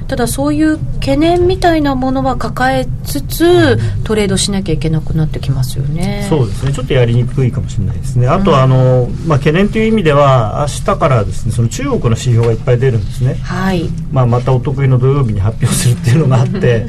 [0.09, 6.27] ただ、そういう懸念みたいなものは抱えつつ、トレードしなきゃいけなくなってきますよね。
[6.29, 13.89] そうですね、ちょっとやりにくいかもしれないですね、あとはあの、まあ、懸念という意味では、明日からですねその中国の指標がいっぱい出るんですね、はい。
[14.11, 16.87] まあ、またお得意の土曜日に発表するっていうのがあって、 で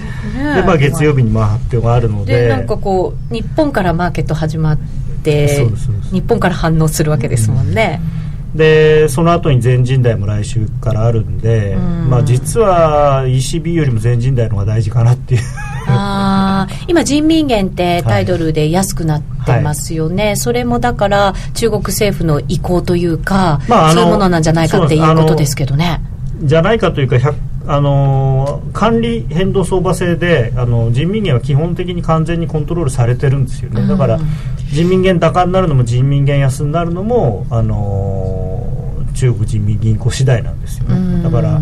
[0.65, 2.41] まあ、月曜日にまあ発表があるので。
[2.41, 4.77] でなんかこう日本からマーケット始まっ
[5.23, 5.67] て
[6.11, 8.01] 日本から反応するわけですもんね。
[8.15, 8.20] うん
[8.55, 12.09] でその後に全人代も来週からあるんで、ん。
[12.09, 15.41] まあ、実は ECB よりも全人代の方が大事かなっていう。
[15.87, 20.27] あ今人民元ってタイドルで安くなってますよね、はい。
[20.27, 26.01] はい、それもだから中国政府の意向というか、まあ、そういうものなんじゃないかっていうことですけどね。
[26.43, 27.17] じゃないかというか
[27.67, 34.19] あの管理変動相場制であの人民元は基本的に完全にコントロールされてるんですよね、だから
[34.71, 38.40] 人民元高になるのも人民元安になるのも、あの
[39.21, 41.61] 中国人民銀行次第なんですよね、だから、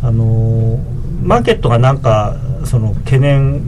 [0.00, 0.78] あの
[1.24, 3.62] マーケットがなんかその懸念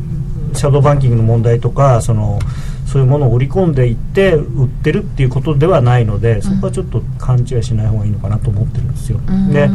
[0.52, 2.38] シャドーバンキングの問題とかその
[2.86, 9.18] そういうものを織り込んでいって売ってるっていうことではないのでそこはちょっと勘違いしない方がいいのかなと思ってるんですよ。
[9.52, 9.68] で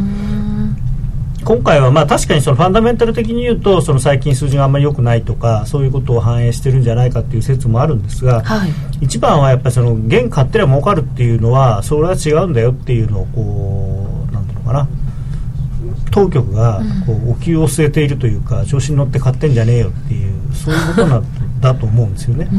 [1.44, 8.70] 今回はまあ確かにそのファンダメンタル的に言うとその最近数字があんまり良くないとかそういうことを反映してるんじゃないかっていう説もあるんですが、はい、
[9.00, 14.88] 一番はやっぱりその現買ってりゃ儲かるっていうのはそれは違うんだよっていうのをこうなんていうのかな。
[16.12, 22.48] 当局がこうお灸を据えているというか調子に乗って買ってんじゃねえよっていうそういうことなんだと思うんですよね。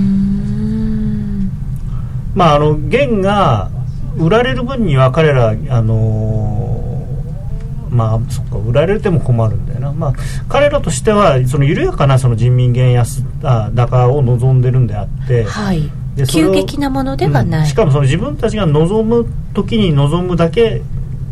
[2.34, 3.70] まああの元が
[4.18, 6.63] 売られる分には彼らあのー
[7.94, 10.14] まあそっか売られても困るんだよな、まあ、
[10.50, 20.82] 彼らとしてはその緩やかなその人民元安あ高を望んでるんであって、はい、で急激なものではない、うん、しかもその自分たちが望む時に望むだけ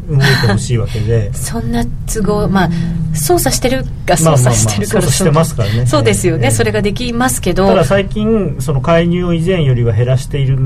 [0.08, 1.32] 動いてほしいわけで。
[1.36, 2.70] そんな都合、まあ
[3.14, 5.86] 操作してるが操作してるから、まあまあまあ、操作してますからね。
[5.86, 7.68] そうですよね、えー、それができますけど。
[7.68, 10.58] ただ最近その介入を以前よりは減らしている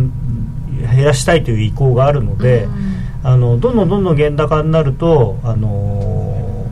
[0.96, 2.95] 減らしたいという意向があるので、うん
[3.26, 6.68] あのどんどんどんどん原高になると、あの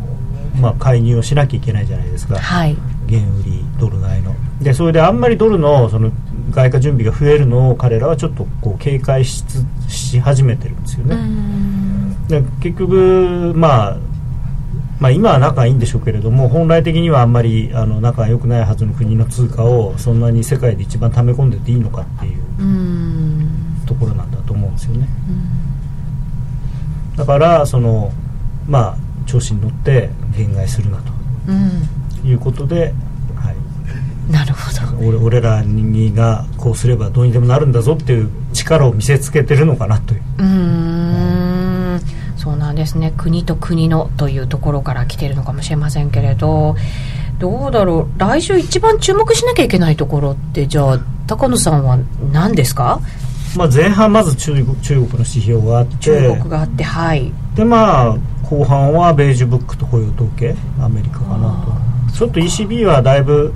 [0.56, 2.78] ー、まあ、介入をしなきゃいけないじゃないですか、はい、
[3.10, 4.36] 原売りドル買いの。
[4.62, 6.12] でそれであんまりドルのその
[6.52, 9.44] 外貨準備が増えるのを彼らはちょっとこう警戒し
[9.88, 11.18] し始めてるんですよね。
[12.28, 13.98] で結局、まあ、
[15.00, 22.44] まあ今は仲いいんでしょうけれども本来的にはあんまりあの仲良くないはずの国の通貨をそんなに世界で一番溜め込んでていいのかっていう
[23.88, 25.08] ところなんだと思うんですよね。
[27.16, 28.12] だからその
[28.68, 31.12] まあ調子に乗って限界するなと、
[31.48, 31.54] う
[32.26, 32.94] ん、いうことで、
[33.36, 35.08] はい、なるほど。
[35.08, 40.22] 俺俺らにがこうすればどうにでもなるんだぞっていう力を見せつけてるのかなという。
[40.40, 42.02] うん。
[42.38, 43.14] そうなんですね。
[43.18, 46.76] 国と国のというところから来てるのかもしれませんけれど。
[47.40, 48.20] どうだろう。
[48.20, 51.98] 来週一番注目しなきゃいけないところってじゃあ高野さんは
[52.32, 53.02] 何ですか？
[53.56, 57.32] まあ、前半まず中国中国の指標があって中国があってはい。
[57.56, 62.18] でまあ後半はベージュブックと雇用統計アメリカかなと。
[62.18, 63.54] ちょっと ECB はだいぶ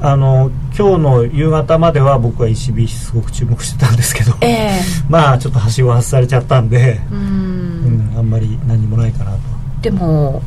[0.00, 9.38] あの今日の夕方までは僕は ECB すごく注目してたんですけど、えー、 まあちょっとはしご外されちゃったんでうん、あんまり何もないかなと。
[9.82, 10.42] でも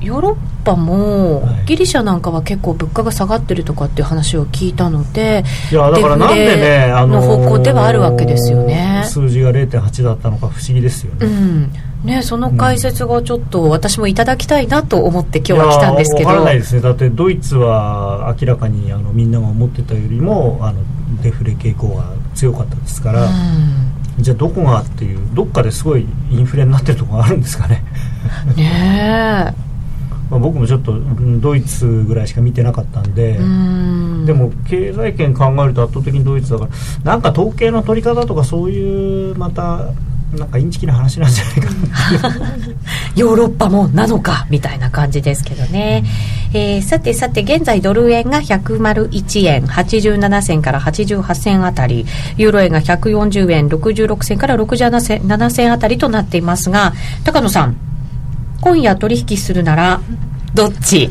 [0.00, 9.02] ヨーロッパも、ギリシャなんかは結構物価が下がってるとかっていう話を聞いたのでいやだからなんでねあの方向ではあるわけですよね。
[9.06, 11.72] 数字が0.8だったのか不思議ですよね,、うん。
[12.04, 16.28] ねその解説がちょっと私もいただきたいなと思って今日は来たんですけど。
[16.28, 16.80] 分からないですね。
[16.80, 20.80] だってドイツは明らかにあのみんなが思ってたよりもあの
[21.22, 23.28] デフレ傾向が強かったですから、う
[24.20, 27.82] ん、じゃあどこがっていうどっかですごいインフレになってるところがあるんですかね。
[28.54, 29.67] ねえ
[30.30, 30.98] まあ、僕もちょっと
[31.40, 33.34] ドイツぐらいしか見てなかったんで
[34.26, 36.70] でも経済圏考えると圧倒的にドイツだから
[37.04, 39.90] なんか統計の取り方とかそういうまた
[40.36, 41.54] なんかインチキな話なんじゃない
[42.20, 42.56] かな。
[43.16, 46.04] ヨーロッパもなのかみたいな感じですけどね、
[46.52, 52.04] うん、えー、さてさて現在ドル円が101円87銭から88銭あたり
[52.36, 56.92] ユーロ円が140円66銭から67銭あたりとなっていますが
[57.24, 57.87] 高野さん
[58.60, 60.00] 今夜取引するなら
[60.54, 61.10] どっち？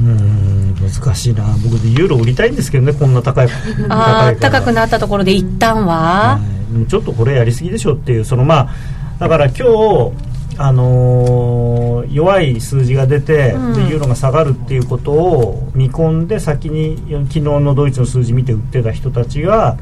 [0.00, 1.44] うん難しいな。
[1.62, 3.48] 僕でユーロ売りたいんですけどねこんな高い
[3.88, 6.40] あ高くなったところで一旦は、
[6.88, 8.74] ちょっとこれやりすぎでしょっていうそのまあ
[9.18, 10.12] だから今日
[10.56, 16.96] あのー、弱い数字が出て、うん、でユーロが下がるっていうことを見込んで先に
[17.28, 19.78] 昨日のドイツの数字見て売ってた人たちが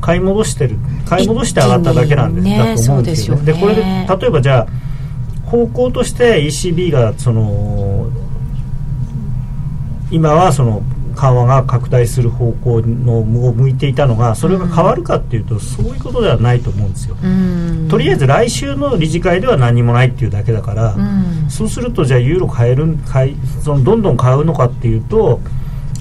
[0.00, 3.44] 買い戻してる、はい、買い戻して上がっただけなんです、ね、だと思うんですよね。
[3.44, 4.66] で、ね、これで例えばじゃあ
[5.52, 8.10] 方向として ECB がその
[10.10, 10.82] 今はその
[11.14, 17.16] 緩和が拡大する方向のを向いていたのがそれが変わるかっていうと、そういうことではないと思うんですよ。
[17.90, 20.96] とりあえず来週の理事会では何もないっていうだけだから、
[21.50, 25.38] そうするとじゃあユーロ買える買いそのどんどん買うのかっていうと。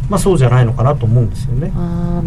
[0.09, 1.71] まあ、そうじゃないのかなと思うんですよね。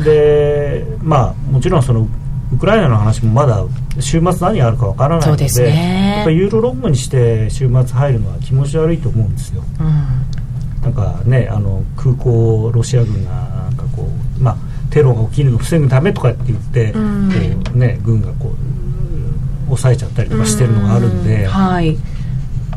[0.02, 2.08] でまあもちろんその
[2.54, 3.64] ウクライナの話もまだ
[4.00, 9.62] 週末何があるかわからないのでで、ね、やっぱユーロロングにして週末入るのは気持ち悪いと思うんですよ。
[9.80, 14.56] うん、なんかねあの空港ロシア軍がなんかこうまあ
[14.90, 21.44] テロが起きるのを防ぐためとかって言って、うん、こうね軍がこう抑えちゃったりとかしてるのがあるんで。
[21.44, 21.96] うん、はい。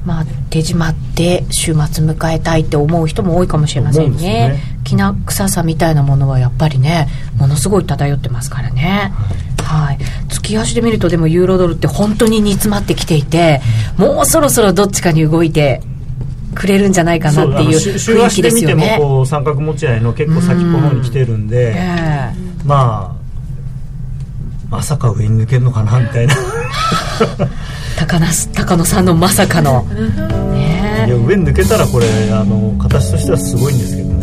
[0.05, 4.21] まあ、手締まって週末迎えたいって思う人も多いかもしれませんね。
[4.21, 7.07] ねきな臭さみたいなものはやっぱりね
[7.38, 9.13] ものすごい漂ってますからね、
[9.63, 9.88] はい。
[9.88, 9.97] はい、
[10.29, 13.61] 月足で見るとでもユーロドルって本当に煮詰まってきていて
[13.97, 15.81] もうそろそろどっちかに動いて
[16.55, 18.95] くれるんじゃないかなっていう雰囲気ですよね。
[18.95, 23.17] 週こう三角持ち合いの結構先っぽの方に来てるんで、えー、まあ
[24.69, 26.35] まさか上に抜けるのかなみたいな。
[27.97, 34.16] 高野高野さんのまさかの、ね、いや上に抜けたらこれあの形としてはすごいんですけどね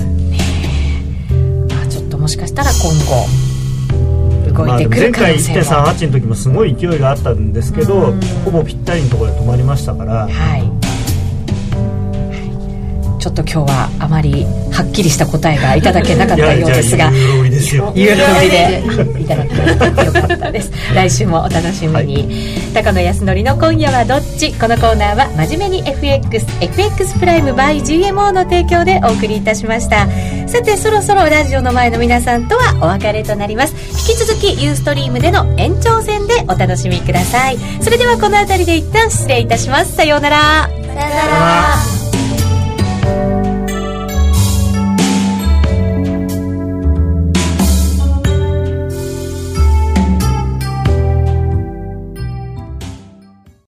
[2.24, 8.14] もしかしたら今後動いてくる可能性も、まあ、前回1.38の時もすごい勢いがあったんですけど、
[8.46, 10.83] ほぼぴったりのところで止まりましたから、はい
[13.24, 18.82] ちょっと今日はあまりはっきりした答えがいただけなかったようですがユーロ売りで
[19.14, 20.70] でいただくよかったです。
[20.94, 24.52] 来週もお楽しみに、はい、高野康則の今夜はどっち？
[24.60, 30.06] このコーナーは真面目に FXFX プライム by GMO の提供でお送りいたしました。
[30.46, 33.74] さてそろそろラジオの前の皆さんとはお別れとなります。
[34.10, 37.56] 引き続きユーストリームでの延長戦でお楽しみください。
[37.80, 39.96] それではこの辺りで一旦失礼いたします。
[39.96, 40.68] さようなら。
[40.68, 42.03] さようなら